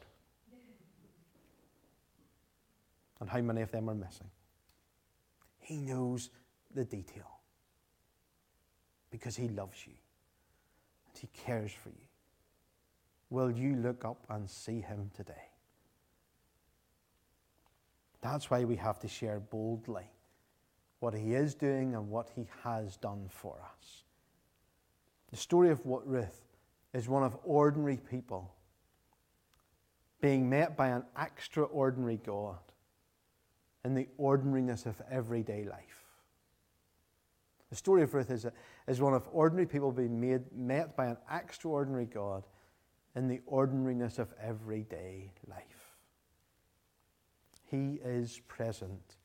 And 3.21 3.29
how 3.29 3.39
many 3.39 3.61
of 3.61 3.71
them 3.71 3.89
are 3.89 3.95
missing. 3.95 4.29
He 5.59 5.77
knows 5.77 6.29
the 6.73 6.83
detail 6.83 7.39
because 9.11 9.35
He 9.35 9.47
loves 9.47 9.85
you 9.85 9.93
and 11.07 11.17
He 11.17 11.27
cares 11.45 11.71
for 11.71 11.89
you. 11.89 12.07
Will 13.29 13.51
you 13.51 13.75
look 13.75 14.03
up 14.03 14.25
and 14.27 14.49
see 14.49 14.81
Him 14.81 15.11
today? 15.15 15.50
That's 18.21 18.49
why 18.49 18.63
we 18.63 18.75
have 18.75 18.99
to 18.99 19.07
share 19.07 19.39
boldly 19.39 20.09
what 20.99 21.13
He 21.13 21.33
is 21.33 21.55
doing 21.55 21.95
and 21.95 22.09
what 22.09 22.29
He 22.35 22.47
has 22.63 22.97
done 22.97 23.25
for 23.29 23.57
us. 23.61 24.03
The 25.31 25.37
story 25.37 25.69
of 25.69 25.85
what 25.85 26.07
Ruth 26.07 26.41
is 26.93 27.09
one 27.09 27.23
of 27.23 27.37
ordinary 27.43 27.97
people 27.97 28.53
being 30.21 30.49
met 30.49 30.77
by 30.77 30.89
an 30.89 31.03
extraordinary 31.19 32.19
God 32.23 32.59
in 33.83 33.95
the 33.95 34.07
ordinariness 34.17 34.85
of 34.85 35.01
everyday 35.09 35.63
life. 35.63 36.05
The 37.71 37.75
story 37.75 38.03
of 38.03 38.13
Ruth 38.13 38.29
is, 38.29 38.45
a, 38.45 38.53
is 38.87 39.01
one 39.01 39.13
of 39.13 39.27
ordinary 39.31 39.65
people 39.65 39.91
being 39.91 40.19
made, 40.19 40.41
met 40.55 40.95
by 40.95 41.07
an 41.07 41.17
extraordinary 41.33 42.05
God 42.05 42.43
in 43.15 43.27
the 43.27 43.39
ordinariness 43.47 44.19
of 44.19 44.31
everyday 44.39 45.31
life. 45.47 45.80
He 47.71 48.01
is 48.03 48.41
present 48.49 49.15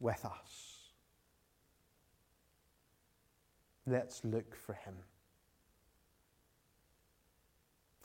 with 0.00 0.22
us. 0.26 0.92
Let's 3.86 4.22
look 4.22 4.54
for 4.54 4.74
Him. 4.74 4.94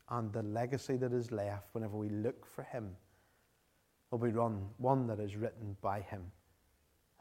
And 0.09 0.31
the 0.31 0.43
legacy 0.43 0.95
that 0.97 1.11
is 1.11 1.29
left 1.31 1.67
whenever 1.73 1.97
we 1.97 2.07
look 2.07 2.45
for 2.45 2.63
Him 2.63 2.95
will 4.11 4.19
be 4.19 4.29
one 4.29 5.07
that 5.07 5.19
is 5.19 5.35
written 5.35 5.75
by 5.81 5.99
Him 5.99 6.31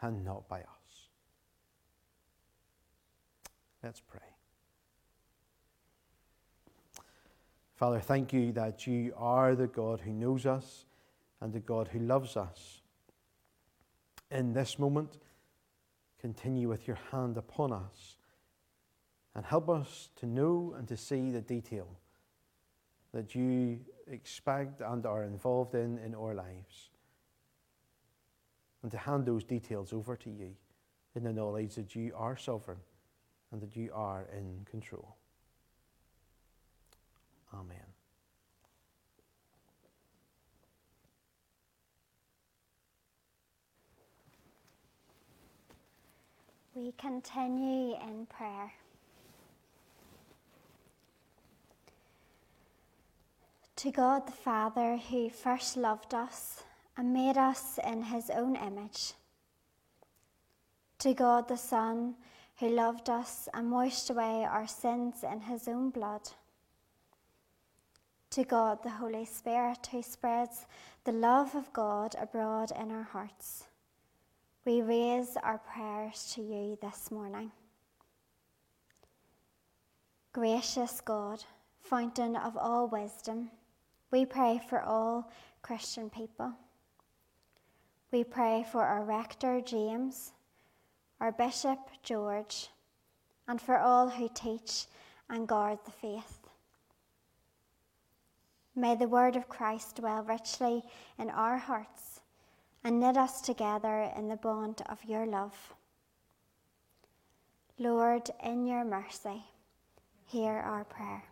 and 0.00 0.24
not 0.24 0.48
by 0.48 0.60
us. 0.60 1.08
Let's 3.82 4.00
pray. 4.00 4.20
Father, 7.74 7.98
thank 7.98 8.32
you 8.32 8.52
that 8.52 8.86
you 8.86 9.12
are 9.16 9.56
the 9.56 9.66
God 9.66 10.00
who 10.00 10.12
knows 10.12 10.46
us 10.46 10.84
and 11.40 11.52
the 11.52 11.60
God 11.60 11.88
who 11.88 11.98
loves 11.98 12.36
us. 12.36 12.82
In 14.30 14.52
this 14.52 14.78
moment, 14.78 15.18
continue 16.20 16.68
with 16.68 16.86
your 16.86 16.98
hand 17.10 17.36
upon 17.36 17.72
us 17.72 18.16
and 19.34 19.44
help 19.44 19.68
us 19.68 20.08
to 20.16 20.26
know 20.26 20.74
and 20.76 20.86
to 20.88 20.96
see 20.96 21.30
the 21.30 21.40
detail 21.40 21.88
that 23.12 23.34
you 23.34 23.80
expect 24.06 24.80
and 24.80 25.06
are 25.06 25.24
involved 25.24 25.74
in 25.74 25.98
in 25.98 26.14
our 26.14 26.34
lives. 26.34 26.90
And 28.82 28.90
to 28.90 28.98
hand 28.98 29.24
those 29.24 29.44
details 29.44 29.92
over 29.92 30.16
to 30.16 30.30
you 30.30 30.54
in 31.14 31.24
the 31.24 31.32
knowledge 31.32 31.76
that 31.76 31.94
you 31.94 32.12
are 32.16 32.36
sovereign 32.36 32.80
and 33.50 33.60
that 33.62 33.76
you 33.76 33.90
are 33.94 34.26
in 34.36 34.66
control. 34.70 35.16
Amen. 37.54 37.93
We 46.76 46.92
continue 46.98 47.94
in 48.02 48.26
prayer. 48.26 48.72
To 53.76 53.90
God 53.92 54.26
the 54.26 54.32
Father, 54.32 54.96
who 54.96 55.30
first 55.30 55.76
loved 55.76 56.14
us 56.14 56.64
and 56.96 57.12
made 57.12 57.38
us 57.38 57.78
in 57.87 58.02
his 58.02 58.28
own 58.28 58.56
image. 58.56 59.12
To 60.98 61.14
God 61.14 61.46
the 61.46 61.56
Son, 61.56 62.16
who 62.58 62.70
loved 62.70 63.08
us 63.08 63.48
and 63.54 63.70
washed 63.70 64.10
away 64.10 64.44
our 64.44 64.66
sins 64.66 65.22
in 65.22 65.42
his 65.42 65.68
own 65.68 65.90
blood. 65.90 66.28
To 68.30 68.42
God, 68.42 68.82
the 68.82 68.90
Holy 68.90 69.26
Spirit, 69.26 69.87
who 69.92 70.02
spreads 70.02 70.66
the 71.04 71.12
love 71.12 71.54
of 71.54 71.72
God 71.72 72.16
abroad 72.18 72.72
in 72.76 72.90
our 72.90 73.04
hearts. 73.04 73.66
We 74.66 74.81
raise 74.81 75.37
our 75.42 75.59
prayers 75.59 76.33
to 76.35 76.40
you 76.40 76.79
this 76.81 77.11
morning. 77.11 77.53
Gracious 80.33 81.03
God, 81.03 81.44
fountain 81.83 82.35
of 82.35 82.57
all 82.57 82.88
wisdom, 82.88 83.50
we 84.11 84.24
pray 84.24 84.62
for 84.70 84.81
all 84.81 85.31
Christian 85.61 86.09
people. 86.09 86.50
We 88.11 88.24
pray 88.24 88.64
for 88.72 88.83
our 88.83 89.05
rector, 89.05 89.61
James, 89.61 90.33
our 91.20 91.31
Bishop 91.31 91.79
George, 92.03 92.70
and 93.46 93.61
for 93.61 93.77
all 93.77 94.09
who 94.09 94.31
teach 94.33 94.87
and 95.29 95.46
guard 95.46 95.79
the 95.85 95.90
faith. 95.90 96.38
May 98.74 98.94
the 98.94 99.09
word 99.09 99.37
of 99.37 99.50
Christ 99.50 99.96
dwell 99.96 100.22
richly 100.22 100.83
in 101.18 101.29
our 101.29 101.59
hearts 101.59 102.13
and 102.84 103.00
knit 103.00 103.16
us 103.16 103.40
together 103.40 104.10
in 104.16 104.28
the 104.28 104.36
bond 104.36 104.82
of 104.88 105.02
your 105.04 105.26
love. 105.26 105.74
Lord, 107.78 108.30
in 108.44 108.66
your 108.66 108.84
mercy, 108.84 109.42
hear 110.26 110.52
our 110.52 110.84
prayer. 110.84 111.24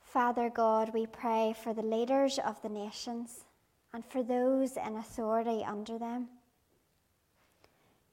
Father 0.00 0.48
God, 0.48 0.94
we 0.94 1.06
pray 1.06 1.54
for 1.62 1.74
the 1.74 1.82
leaders 1.82 2.38
of 2.38 2.60
the 2.62 2.70
nations 2.70 3.44
and 3.92 4.04
for 4.04 4.22
those 4.22 4.76
in 4.76 4.96
authority 4.96 5.62
under 5.62 5.98
them. 5.98 6.28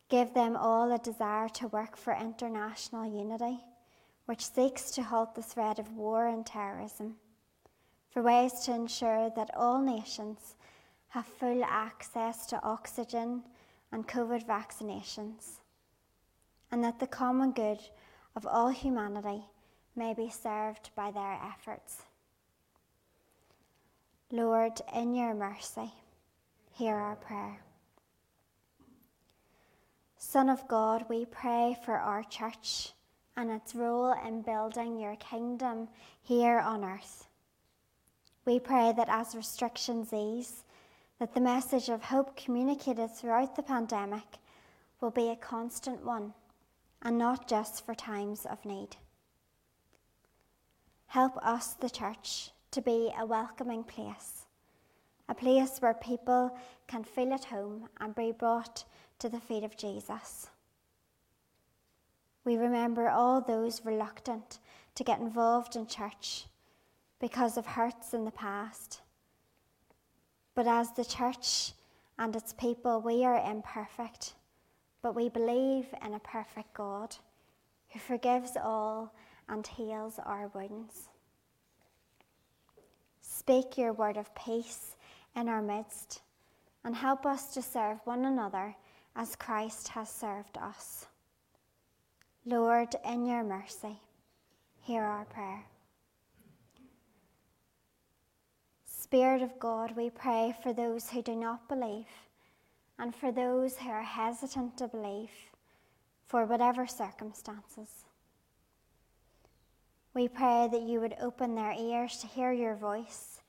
Give 0.09 0.33
them 0.33 0.55
all 0.57 0.91
a 0.91 0.99
desire 0.99 1.49
to 1.49 1.69
work 1.69 1.95
for 1.95 2.13
international 2.13 3.05
unity, 3.05 3.57
which 4.25 4.45
seeks 4.45 4.91
to 4.91 5.01
halt 5.01 5.33
the 5.33 5.41
threat 5.41 5.79
of 5.79 5.95
war 5.95 6.27
and 6.27 6.45
terrorism, 6.45 7.15
for 8.11 8.21
ways 8.21 8.53
to 8.65 8.73
ensure 8.73 9.31
that 9.35 9.49
all 9.55 9.81
nations 9.81 10.55
have 11.13 11.27
full 11.27 11.63
access 11.63 12.47
to 12.47 12.59
oxygen 12.63 13.43
and 13.91 14.07
COVID 14.07 14.43
vaccinations, 14.47 15.59
and 16.71 16.83
that 16.83 16.99
the 16.99 17.05
common 17.05 17.51
good 17.51 17.77
of 18.35 18.47
all 18.47 18.69
humanity 18.69 19.43
may 19.95 20.15
be 20.15 20.27
served 20.27 20.89
by 20.95 21.11
their 21.11 21.39
efforts. 21.53 22.01
Lord, 24.31 24.81
in 24.95 25.13
your 25.13 25.35
mercy, 25.35 25.93
hear 26.71 26.95
our 26.95 27.15
prayer. 27.15 27.61
Son 30.17 30.49
of 30.49 30.67
God, 30.67 31.05
we 31.09 31.25
pray 31.25 31.77
for 31.85 31.93
our 31.93 32.23
church 32.23 32.93
and 33.37 33.51
its 33.51 33.75
role 33.75 34.15
in 34.25 34.41
building 34.41 34.97
your 34.97 35.17
kingdom 35.17 35.89
here 36.23 36.57
on 36.57 36.83
earth. 36.83 37.27
We 38.45 38.59
pray 38.59 38.93
that 38.97 39.09
as 39.09 39.35
restrictions 39.35 40.11
ease, 40.11 40.63
that 41.23 41.33
the 41.33 41.39
message 41.39 41.87
of 41.87 42.03
hope 42.03 42.35
communicated 42.35 43.07
throughout 43.07 43.55
the 43.55 43.63
pandemic 43.63 44.25
will 44.99 45.09
be 45.09 45.29
a 45.29 45.35
constant 45.37 46.03
one 46.03 46.33
and 47.01 47.17
not 47.17 47.47
just 47.47 47.85
for 47.85 47.95
times 47.95 48.45
of 48.45 48.65
need. 48.65 48.97
Help 51.05 51.37
us, 51.37 51.75
the 51.75 51.89
church, 51.89 52.51
to 52.71 52.81
be 52.81 53.09
a 53.17 53.25
welcoming 53.25 53.85
place, 53.85 54.47
a 55.29 55.33
place 55.33 55.77
where 55.79 55.93
people 55.93 56.57
can 56.87 57.05
feel 57.05 57.31
at 57.31 57.45
home 57.45 57.87
and 58.01 58.13
be 58.13 58.33
brought 58.33 58.83
to 59.19 59.29
the 59.29 59.39
feet 59.39 59.63
of 59.63 59.77
Jesus. 59.77 60.49
We 62.43 62.57
remember 62.57 63.07
all 63.07 63.39
those 63.39 63.85
reluctant 63.85 64.59
to 64.95 65.05
get 65.05 65.21
involved 65.21 65.77
in 65.77 65.87
church 65.87 66.47
because 67.21 67.55
of 67.55 67.65
hurts 67.65 68.13
in 68.13 68.25
the 68.25 68.31
past. 68.31 68.99
But 70.55 70.67
as 70.67 70.91
the 70.91 71.05
church 71.05 71.73
and 72.19 72.35
its 72.35 72.53
people, 72.53 73.01
we 73.01 73.25
are 73.25 73.49
imperfect, 73.49 74.33
but 75.01 75.15
we 75.15 75.29
believe 75.29 75.87
in 76.05 76.13
a 76.13 76.19
perfect 76.19 76.73
God 76.73 77.15
who 77.89 77.99
forgives 77.99 78.57
all 78.61 79.13
and 79.49 79.65
heals 79.65 80.19
our 80.23 80.47
wounds. 80.53 81.09
Speak 83.21 83.77
your 83.77 83.93
word 83.93 84.17
of 84.17 84.33
peace 84.35 84.95
in 85.35 85.49
our 85.49 85.61
midst 85.61 86.21
and 86.83 86.95
help 86.95 87.25
us 87.25 87.53
to 87.53 87.61
serve 87.61 87.97
one 88.03 88.25
another 88.25 88.75
as 89.15 89.35
Christ 89.35 89.89
has 89.89 90.09
served 90.09 90.57
us. 90.57 91.07
Lord, 92.45 92.95
in 93.05 93.25
your 93.25 93.43
mercy, 93.43 93.99
hear 94.81 95.03
our 95.03 95.25
prayer. 95.25 95.65
Spirit 99.13 99.43
of 99.43 99.59
God, 99.59 99.95
we 99.95 100.09
pray 100.09 100.55
for 100.63 100.73
those 100.73 101.07
who 101.07 101.21
do 101.21 101.35
not 101.35 101.69
believe 101.69 102.07
and 102.97 103.13
for 103.13 103.31
those 103.31 103.77
who 103.77 103.87
are 103.89 104.01
hesitant 104.01 104.75
to 104.75 104.87
believe 104.87 105.29
for 106.25 106.47
whatever 106.47 106.87
circumstances. 106.87 108.05
We 110.15 110.27
pray 110.27 110.67
that 110.71 110.81
you 110.81 110.99
would 110.99 111.13
open 111.21 111.53
their 111.53 111.75
ears 111.79 112.17
to 112.21 112.27
hear 112.27 112.51
your 112.51 112.73
voice, 112.73 113.41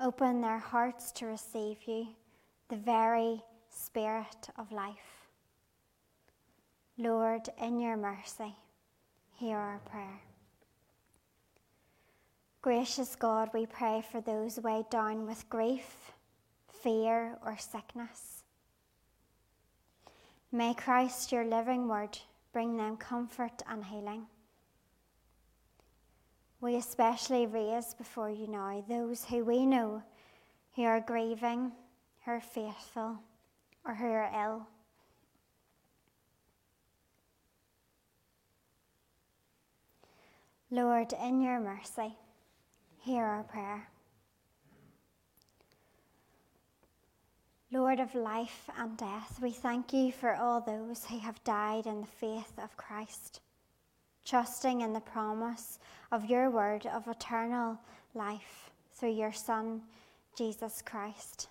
open 0.00 0.40
their 0.40 0.60
hearts 0.60 1.12
to 1.12 1.26
receive 1.26 1.76
you, 1.84 2.06
the 2.70 2.76
very 2.76 3.42
Spirit 3.68 4.48
of 4.56 4.72
life. 4.72 5.28
Lord, 6.96 7.50
in 7.60 7.78
your 7.80 7.98
mercy, 7.98 8.54
hear 9.34 9.58
our 9.58 9.80
prayer. 9.80 10.22
Gracious 12.66 13.14
God, 13.14 13.50
we 13.54 13.64
pray 13.64 14.02
for 14.10 14.20
those 14.20 14.58
weighed 14.58 14.90
down 14.90 15.24
with 15.24 15.48
grief, 15.48 16.10
fear, 16.82 17.38
or 17.46 17.56
sickness. 17.56 18.42
May 20.50 20.74
Christ, 20.74 21.30
your 21.30 21.44
living 21.44 21.86
word, 21.86 22.18
bring 22.52 22.76
them 22.76 22.96
comfort 22.96 23.62
and 23.70 23.84
healing. 23.84 24.26
We 26.60 26.74
especially 26.74 27.46
raise 27.46 27.94
before 27.94 28.30
you 28.30 28.48
now 28.48 28.82
those 28.88 29.24
who 29.24 29.44
we 29.44 29.64
know 29.64 30.02
who 30.74 30.82
are 30.82 30.98
grieving, 30.98 31.70
who 32.24 32.32
are 32.32 32.40
faithful, 32.40 33.20
or 33.84 33.94
who 33.94 34.08
are 34.08 34.32
ill. 34.34 34.66
Lord, 40.68 41.12
in 41.22 41.40
your 41.40 41.60
mercy, 41.60 42.16
hear 43.06 43.24
our 43.24 43.44
prayer. 43.44 43.88
Lord 47.70 48.00
of 48.00 48.12
life 48.16 48.68
and 48.76 48.96
death, 48.96 49.38
we 49.40 49.52
thank 49.52 49.92
you 49.92 50.10
for 50.10 50.34
all 50.34 50.60
those 50.60 51.04
who 51.04 51.18
have 51.20 51.42
died 51.44 51.86
in 51.86 52.00
the 52.00 52.06
faith 52.06 52.52
of 52.62 52.76
Christ 52.76 53.40
trusting 54.26 54.80
in 54.80 54.92
the 54.92 55.00
promise 55.00 55.78
of 56.10 56.28
your 56.28 56.50
word 56.50 56.84
of 56.86 57.06
eternal 57.06 57.78
life 58.12 58.72
through 58.92 59.12
your 59.12 59.32
Son, 59.32 59.80
Jesus 60.36 60.82
Christ. 60.84 61.48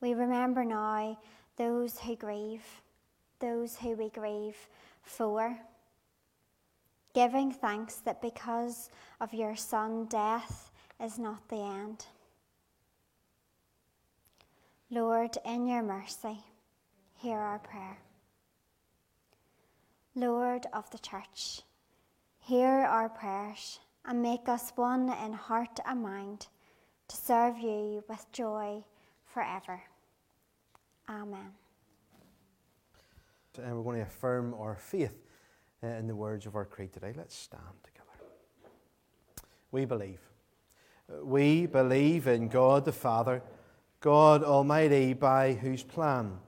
We 0.00 0.14
remember 0.14 0.64
now 0.64 1.18
those 1.58 1.98
who 1.98 2.16
grieve, 2.16 2.64
those 3.40 3.76
who 3.76 3.94
we 3.94 4.08
grieve 4.08 4.56
for, 5.02 5.54
giving 7.18 7.50
thanks 7.50 7.96
that 7.96 8.22
because 8.22 8.90
of 9.20 9.34
your 9.34 9.56
Son, 9.56 10.04
death 10.04 10.70
is 11.02 11.18
not 11.18 11.48
the 11.48 11.56
end. 11.56 12.06
Lord, 14.88 15.36
in 15.44 15.66
your 15.66 15.82
mercy, 15.82 16.38
hear 17.16 17.36
our 17.36 17.58
prayer. 17.58 17.98
Lord 20.14 20.66
of 20.72 20.88
the 20.92 20.98
Church, 21.00 21.62
hear 22.38 22.68
our 22.68 23.08
prayers 23.08 23.80
and 24.04 24.22
make 24.22 24.48
us 24.48 24.70
one 24.76 25.12
in 25.24 25.32
heart 25.32 25.80
and 25.84 26.00
mind 26.00 26.46
to 27.08 27.16
serve 27.16 27.58
you 27.58 28.04
with 28.08 28.30
joy 28.30 28.84
forever. 29.24 29.82
Amen. 31.10 31.50
And 33.60 33.76
we're 33.76 33.82
going 33.82 33.96
to 33.96 34.02
affirm 34.06 34.54
our 34.54 34.76
faith 34.76 35.27
Uh, 35.80 35.86
in 35.86 36.08
the 36.08 36.16
words 36.16 36.44
of 36.44 36.56
our 36.56 36.64
creed 36.64 36.92
today. 36.92 37.12
Let's 37.16 37.36
stand 37.36 37.62
together. 37.84 39.46
We 39.70 39.84
believe. 39.84 40.18
We 41.22 41.66
believe 41.66 42.26
in 42.26 42.48
God 42.48 42.84
the 42.84 42.92
Father, 42.92 43.44
God 44.00 44.42
Almighty, 44.42 45.12
by 45.12 45.52
whose 45.52 45.84
plan 45.84 46.38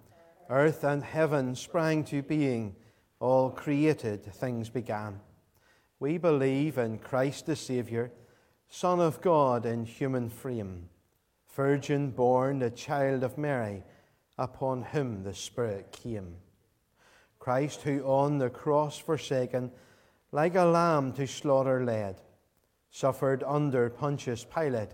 earth 0.48 0.82
and 0.82 1.04
heaven 1.04 1.54
sprang 1.54 2.02
to 2.02 2.22
being 2.22 2.74
all 3.20 3.50
created 3.50 4.24
things 4.24 4.68
began. 4.68 5.20
We 6.00 6.18
believe 6.18 6.76
in 6.76 6.98
Christ 6.98 7.46
the 7.46 7.54
Saviour, 7.54 8.10
Son 8.68 8.98
of 8.98 9.20
God 9.20 9.64
in 9.64 9.84
human 9.84 10.28
frame, 10.28 10.88
virgin 11.54 12.10
born, 12.10 12.62
a 12.62 12.70
child 12.70 13.22
of 13.22 13.38
Mary, 13.38 13.84
upon 14.36 14.82
whom 14.82 15.22
the 15.22 15.34
Spirit 15.34 15.92
came. 15.92 16.34
Christ, 17.40 17.82
who 17.82 18.04
on 18.04 18.38
the 18.38 18.50
cross 18.50 18.98
forsaken, 18.98 19.72
like 20.30 20.54
a 20.54 20.64
lamb 20.64 21.12
to 21.14 21.26
slaughter 21.26 21.84
led, 21.84 22.20
suffered 22.90 23.42
under 23.44 23.90
Pontius 23.90 24.44
Pilate, 24.44 24.90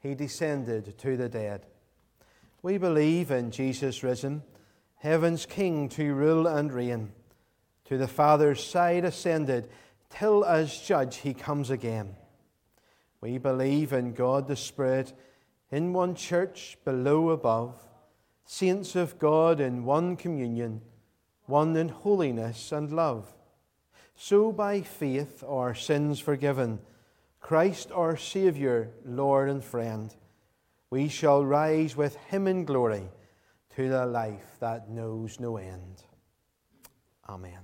he 0.00 0.14
descended 0.14 0.96
to 0.96 1.16
the 1.18 1.28
dead. 1.28 1.66
We 2.62 2.78
believe 2.78 3.30
in 3.30 3.50
Jesus 3.50 4.02
risen, 4.02 4.42
heaven's 4.96 5.44
King 5.44 5.88
to 5.90 6.14
rule 6.14 6.46
and 6.46 6.72
reign 6.72 7.12
to 7.84 7.96
the 7.96 8.08
Father's 8.08 8.62
side 8.62 9.04
ascended, 9.04 9.68
till 10.10 10.44
as 10.44 10.78
judge 10.80 11.16
he 11.16 11.34
comes 11.34 11.70
again. 11.70 12.16
We 13.20 13.38
believe 13.38 13.92
in 13.92 14.12
God 14.12 14.46
the 14.46 14.56
Spirit, 14.56 15.12
in 15.70 15.92
one 15.92 16.14
church 16.14 16.78
below 16.84 17.30
above, 17.30 17.74
saints 18.44 18.94
of 18.94 19.18
God 19.18 19.60
in 19.60 19.84
one 19.84 20.16
communion, 20.16 20.82
one 21.48 21.76
in 21.76 21.88
holiness 21.88 22.72
and 22.72 22.92
love. 22.92 23.34
So 24.14 24.52
by 24.52 24.82
faith 24.82 25.42
our 25.46 25.74
sins 25.74 26.20
forgiven, 26.20 26.80
Christ 27.40 27.90
our 27.92 28.16
Saviour, 28.16 28.90
Lord 29.04 29.48
and 29.48 29.64
friend, 29.64 30.14
we 30.90 31.08
shall 31.08 31.44
rise 31.44 31.96
with 31.96 32.16
him 32.16 32.46
in 32.46 32.64
glory 32.64 33.08
to 33.76 33.88
the 33.88 34.06
life 34.06 34.56
that 34.60 34.90
knows 34.90 35.40
no 35.40 35.56
end. 35.56 36.02
Amen. 37.28 37.60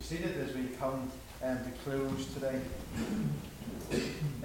Seated 0.00 0.36
as 0.38 0.54
we 0.54 0.64
come 0.78 1.10
um, 1.42 1.58
to 1.64 1.70
close 1.84 2.26
today. 2.34 2.60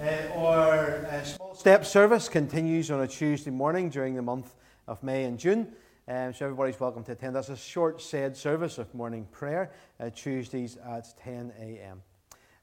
Uh, 0.00 0.38
our 0.38 1.06
uh, 1.06 1.24
small 1.24 1.54
step 1.54 1.84
service 1.84 2.28
continues 2.28 2.90
on 2.90 3.00
a 3.00 3.06
Tuesday 3.06 3.50
morning 3.50 3.88
during 3.90 4.14
the 4.14 4.22
month 4.22 4.54
of 4.86 5.02
May 5.02 5.24
and 5.24 5.38
June. 5.38 5.72
Um, 6.08 6.32
so 6.32 6.46
everybody's 6.46 6.80
welcome 6.80 7.04
to 7.04 7.12
attend. 7.12 7.36
That's 7.36 7.50
a 7.50 7.56
short 7.56 8.00
said 8.00 8.34
service 8.34 8.78
of 8.78 8.94
morning 8.94 9.28
prayer, 9.30 9.72
uh, 10.00 10.08
Tuesdays 10.08 10.78
at 10.78 11.14
10 11.18 11.52
a.m. 11.60 12.00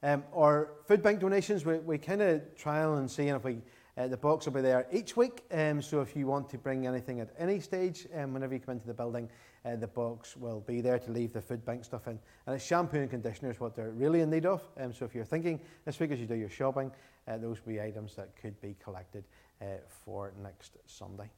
Um, 0.01 0.23
our 0.35 0.71
food 0.87 1.03
bank 1.03 1.19
donations, 1.19 1.63
we, 1.63 1.77
we 1.77 1.99
kind 1.99 2.23
of 2.23 2.55
trial 2.55 2.95
and 2.95 3.09
see 3.09 3.27
and 3.27 3.35
if 3.35 3.43
we, 3.43 3.61
uh, 3.99 4.07
the 4.07 4.17
box 4.17 4.47
will 4.47 4.53
be 4.53 4.61
there 4.61 4.87
each 4.91 5.15
week. 5.15 5.43
Um, 5.51 5.79
so 5.79 6.01
if 6.01 6.15
you 6.15 6.25
want 6.25 6.49
to 6.49 6.57
bring 6.57 6.87
anything 6.87 7.19
at 7.19 7.35
any 7.37 7.59
stage, 7.59 8.07
um, 8.15 8.33
whenever 8.33 8.55
you 8.55 8.59
come 8.59 8.71
into 8.71 8.87
the 8.87 8.95
building, 8.95 9.29
uh, 9.63 9.75
the 9.75 9.85
box 9.85 10.35
will 10.35 10.61
be 10.61 10.81
there 10.81 10.97
to 10.97 11.11
leave 11.11 11.31
the 11.31 11.41
food 11.41 11.63
bank 11.63 11.85
stuff 11.85 12.07
in. 12.07 12.17
And 12.47 12.55
it's 12.55 12.65
shampoo 12.65 12.97
and 12.97 13.11
conditioner 13.11 13.51
is 13.51 13.59
what 13.59 13.75
they're 13.75 13.91
really 13.91 14.21
in 14.21 14.31
need 14.31 14.47
of. 14.47 14.63
Um, 14.79 14.91
so 14.91 15.05
if 15.05 15.13
you're 15.13 15.23
thinking 15.23 15.59
this 15.85 15.99
week 15.99 16.09
as 16.09 16.19
you 16.19 16.25
do 16.25 16.33
your 16.33 16.49
shopping, 16.49 16.91
uh, 17.27 17.37
those 17.37 17.63
will 17.63 17.73
be 17.73 17.79
items 17.79 18.15
that 18.15 18.35
could 18.41 18.59
be 18.59 18.75
collected 18.83 19.23
uh, 19.61 19.65
for 20.03 20.33
next 20.41 20.77
Sunday 20.87 21.29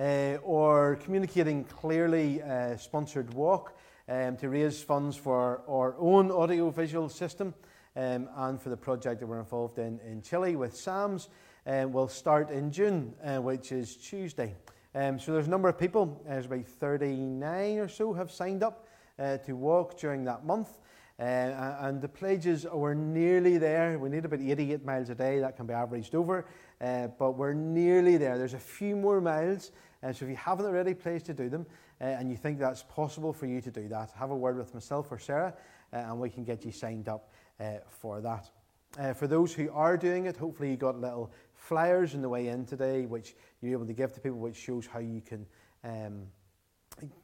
uh, 0.00 0.38
or 0.42 0.96
communicating 1.04 1.64
clearly 1.64 2.42
uh, 2.42 2.76
sponsored 2.76 3.34
walk 3.34 3.76
um, 4.08 4.36
to 4.36 4.48
raise 4.48 4.82
funds 4.82 5.16
for 5.16 5.60
our 5.68 5.94
own 5.98 6.30
audiovisual 6.30 7.08
system 7.10 7.52
um, 7.96 8.28
and 8.36 8.60
for 8.60 8.70
the 8.70 8.76
project 8.76 9.20
that 9.20 9.26
we're 9.26 9.40
involved 9.40 9.78
in 9.78 10.00
in 10.00 10.22
Chile 10.22 10.56
with 10.56 10.74
SAMS 10.74 11.28
um, 11.66 11.92
will 11.92 12.08
start 12.08 12.50
in 12.50 12.72
June, 12.72 13.14
uh, 13.22 13.38
which 13.38 13.72
is 13.72 13.96
Tuesday. 13.96 14.54
Um, 14.94 15.20
so 15.20 15.32
there's 15.32 15.46
a 15.46 15.50
number 15.50 15.68
of 15.68 15.78
people, 15.78 16.20
there's 16.26 16.46
about 16.46 16.66
39 16.66 17.78
or 17.78 17.88
so, 17.88 18.12
have 18.14 18.30
signed 18.30 18.62
up 18.62 18.86
uh, 19.18 19.36
to 19.38 19.52
walk 19.52 19.98
during 19.98 20.24
that 20.24 20.44
month. 20.44 20.78
Uh, 21.20 21.76
and 21.80 22.00
the 22.00 22.08
pledges 22.08 22.64
were 22.72 22.94
nearly 22.94 23.58
there. 23.58 23.98
We 23.98 24.08
need 24.08 24.24
about 24.24 24.40
88 24.40 24.86
miles 24.86 25.10
a 25.10 25.14
day. 25.14 25.38
That 25.40 25.54
can 25.54 25.66
be 25.66 25.74
averaged 25.74 26.14
over, 26.14 26.46
uh, 26.80 27.08
but 27.18 27.32
we're 27.32 27.52
nearly 27.52 28.16
there. 28.16 28.38
There's 28.38 28.54
a 28.54 28.58
few 28.58 28.96
more 28.96 29.20
miles. 29.20 29.70
Uh, 30.02 30.12
so 30.12 30.24
if 30.24 30.30
you 30.30 30.36
haven't 30.36 30.66
already 30.66 30.94
placed 30.94 31.26
to 31.26 31.34
do 31.34 31.48
them 31.48 31.66
uh, 32.00 32.04
and 32.04 32.30
you 32.30 32.36
think 32.36 32.58
that's 32.58 32.82
possible 32.84 33.32
for 33.32 33.46
you 33.46 33.60
to 33.60 33.70
do 33.70 33.88
that, 33.88 34.10
have 34.16 34.30
a 34.30 34.36
word 34.36 34.56
with 34.56 34.72
myself 34.72 35.10
or 35.10 35.18
Sarah 35.18 35.54
uh, 35.92 35.96
and 35.96 36.18
we 36.18 36.30
can 36.30 36.44
get 36.44 36.64
you 36.64 36.72
signed 36.72 37.08
up 37.08 37.32
uh, 37.60 37.78
for 37.88 38.20
that. 38.20 38.50
for 39.16 39.26
those 39.26 39.52
who 39.52 39.70
are 39.72 39.96
doing 39.96 40.26
it, 40.26 40.36
hopefully 40.36 40.70
you 40.70 40.76
got 40.76 40.98
little 41.00 41.30
flyers 41.54 42.14
on 42.14 42.22
the 42.22 42.28
way 42.28 42.48
in 42.48 42.64
today, 42.64 43.06
which 43.06 43.34
you're 43.60 43.72
able 43.72 43.86
to 43.86 43.92
give 43.92 44.12
to 44.14 44.20
people, 44.20 44.38
which 44.38 44.56
shows 44.56 44.86
how 44.86 44.98
you 44.98 45.20
can 45.20 45.46
um, 45.84 46.22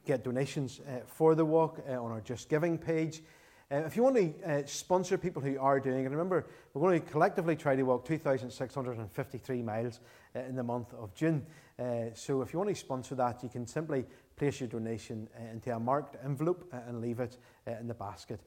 get 0.05 0.23
donations 0.23 0.81
for 1.05 1.35
the 1.35 1.45
walk 1.45 1.79
on 1.87 2.11
our 2.11 2.21
Just 2.21 2.49
Giving 2.49 2.77
page. 2.77 3.21
Uh, 3.69 3.83
if 3.85 3.97
you 3.97 4.03
want 4.03 4.15
to 4.15 4.33
uh, 4.49 4.65
sponsor 4.65 5.17
people 5.17 5.41
who 5.41 5.59
are 5.59 5.77
doing 5.77 6.05
it, 6.05 6.09
remember 6.09 6.47
we're 6.73 6.81
going 6.81 7.01
to 7.01 7.11
collectively 7.11 7.53
try 7.53 7.75
to 7.75 7.83
walk 7.83 8.05
2,653 8.05 9.61
miles 9.61 9.99
uh, 10.33 10.39
in 10.39 10.55
the 10.55 10.63
month 10.63 10.93
of 10.93 11.13
June. 11.13 11.45
Uh, 11.79 12.13
so 12.13 12.41
if 12.41 12.53
you 12.53 12.59
want 12.59 12.69
to 12.69 12.75
sponsor 12.75 13.15
that, 13.15 13.43
you 13.43 13.49
can 13.49 13.67
simply 13.67 14.05
place 14.35 14.59
your 14.59 14.69
donation 14.69 15.27
uh, 15.37 15.51
into 15.51 15.75
a 15.75 15.79
marked 15.79 16.15
envelope 16.23 16.67
uh, 16.73 16.79
and 16.87 17.01
leave 17.01 17.19
it 17.19 17.37
in 17.79 17.87
the 17.87 17.93
basket 17.93 18.39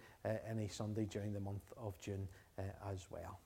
any 0.48 0.68
Sunday 0.68 1.04
during 1.04 1.32
the 1.32 1.40
month 1.40 1.72
of 1.76 1.98
June 2.00 2.26
as 2.90 3.06
well. 3.10 3.38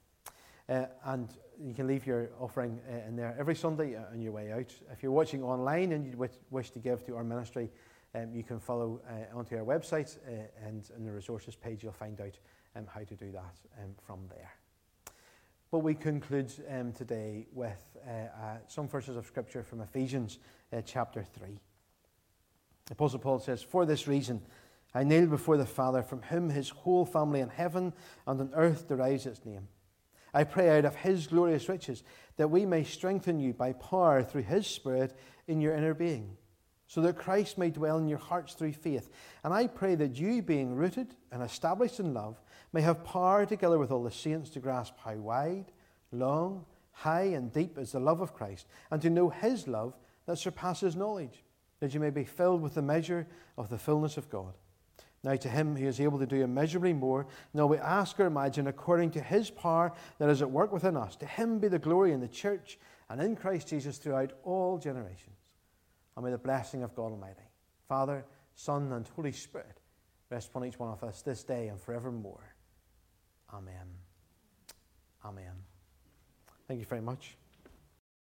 and 1.05 1.29
you 1.61 1.75
can 1.75 1.87
leave 1.87 2.07
your 2.07 2.31
offering 2.41 2.81
in 3.07 3.17
there 3.17 3.37
every 3.39 3.55
Sunday 3.55 3.97
on 3.97 4.21
your 4.21 4.33
way 4.33 4.53
out. 4.53 4.73
If 4.91 5.03
you're 5.03 5.13
watching 5.13 5.43
online 5.43 5.93
and 5.93 6.07
you 6.07 6.29
wish 6.51 6.71
to 6.71 6.79
give 6.79 7.05
to 7.07 7.17
our 7.17 7.25
ministry, 7.25 7.71
um, 8.15 8.33
you 8.33 8.45
can 8.45 8.61
follow 8.61 9.01
uh, 9.09 9.37
onto 9.37 9.57
our 9.57 9.65
website 9.65 10.17
uh, 10.29 10.67
and 10.67 10.89
in 10.97 11.05
the 11.05 11.13
resources 11.13 11.57
page 11.57 11.83
you'll 11.83 11.93
find 11.93 12.21
out 12.21 12.39
um, 12.77 12.87
how 12.87 13.01
to 13.01 13.15
do 13.15 13.33
that 13.33 13.57
um, 13.83 13.91
from 14.07 14.21
there. 14.29 14.53
But 15.75 15.81
we 15.81 15.95
conclude 15.95 16.53
um, 16.71 16.93
today 16.93 17.49
with 17.53 17.83
uh, 18.07 18.11
uh, 18.13 18.57
some 18.69 18.87
verses 18.87 19.17
of 19.17 19.27
scripture 19.27 19.65
from 19.65 19.81
Ephesians 19.81 20.39
uh, 20.73 20.83
chapter 20.83 21.25
3. 21.25 21.49
Apostle 22.93 23.19
Paul 23.19 23.41
says, 23.41 23.61
For 23.61 23.85
this 23.85 24.07
reason, 24.07 24.41
I 24.95 25.03
kneel 25.03 25.27
before 25.27 25.57
the 25.57 25.67
Father, 25.67 26.05
from 26.05 26.23
whom 26.23 26.49
his 26.49 26.69
whole 26.69 27.05
family 27.05 27.41
in 27.41 27.49
heaven 27.49 27.93
and 28.25 28.41
on 28.41 28.53
earth 28.55 28.87
derives 28.87 29.27
its 29.27 29.45
name. 29.45 29.67
I 30.33 30.45
pray 30.45 30.79
out 30.79 30.85
of 30.85 30.95
his 30.95 31.27
glorious 31.27 31.69
riches 31.69 32.05
that 32.37 32.53
we 32.53 32.65
may 32.65 32.85
strengthen 32.85 33.41
you 33.41 33.53
by 33.53 33.73
power 33.73 34.23
through 34.23 34.43
his 34.43 34.69
Spirit 34.69 35.19
in 35.49 35.61
your 35.61 35.75
inner 35.75 35.93
being 35.93 36.37
so 36.87 37.01
that 37.01 37.17
Christ 37.17 37.59
may 37.59 37.71
dwell 37.71 37.99
in 37.99 38.07
your 38.07 38.19
hearts 38.19 38.55
through 38.55 38.75
faith. 38.75 39.11
And 39.43 39.53
I 39.53 39.67
pray 39.67 39.97
that 39.97 40.15
you, 40.15 40.41
being 40.41 40.77
rooted 40.77 41.17
and 41.33 41.43
established 41.43 41.99
in 41.99 42.15
love, 42.15 42.41
may 42.75 42.81
have 42.81 43.05
power 43.05 43.47
together 43.47 43.79
with 43.79 43.91
all 43.91 44.03
the 44.03 44.11
saints 44.11 44.51
to 44.51 44.59
grasp 44.59 44.95
how 45.05 45.15
wide, 45.15 45.73
long, 46.11 46.67
high, 46.91 47.23
and 47.23 47.53
deep 47.53 47.79
is 47.79 47.93
the 47.93 48.01
love 48.01 48.21
of 48.21 48.35
Christ, 48.35 48.67
and 48.91 49.01
to 49.01 49.09
know 49.09 49.31
his 49.31 49.69
love 49.69 49.95
that 50.27 50.39
surpasses 50.39 50.97
knowledge, 50.97 51.45
that 51.79 51.95
you 51.95 52.01
may 52.01 52.11
be 52.11 52.25
filled 52.25 52.61
with 52.61 52.75
the 52.75 52.83
measure 52.83 53.27
of 53.57 53.69
the 53.69 53.79
fullness 53.79 54.17
of 54.17 54.29
God. 54.29 54.55
Now, 55.23 55.37
to 55.37 55.49
him 55.49 55.77
who 55.77 55.87
is 55.87 56.01
able 56.01 56.19
to 56.19 56.27
do 56.27 56.43
immeasurably 56.43 56.93
more, 56.93 57.27
now 57.55 57.67
we 57.67 57.79
ask 57.79 58.19
or 58.19 58.27
imagine 58.27 58.67
according 58.67 59.13
to 59.13 59.21
his 59.21 59.51
power 59.51 59.93
that 60.19 60.29
is 60.29 60.43
at 60.43 60.51
work 60.51 60.73
within 60.73 60.97
us. 60.97 61.17
To 61.17 61.27
him 61.27 61.61
be 61.61 61.69
the 61.69 61.79
glory 61.79 62.13
in 62.13 62.21
the 62.21 62.29
church 62.29 62.79
and 63.09 63.23
in 63.23 63.37
Christ 63.37 63.69
Jesus 63.69 63.97
throughout 63.97 64.33
all 64.43 64.79
generations 64.79 65.37
and 66.17 66.25
may 66.25 66.31
the 66.31 66.39
blessing 66.39 66.83
of 66.83 66.95
God 66.95 67.13
Almighty, 67.13 67.49
Father, 67.89 68.25
Son, 68.55 68.93
and 68.93 69.07
Holy 69.17 69.33
Spirit 69.33 69.81
rest 70.31 70.49
upon 70.49 70.65
each 70.65 70.79
one 70.79 70.93
of 70.93 71.03
us 71.03 71.23
this 71.23 71.43
day 71.43 71.69
and 71.69 71.81
forevermore. 71.81 72.54
Amen. 73.55 73.87
Amen. 75.25 75.55
Thank 76.67 76.81
you 76.81 76.87
very 76.87 77.01
much. 77.01 77.37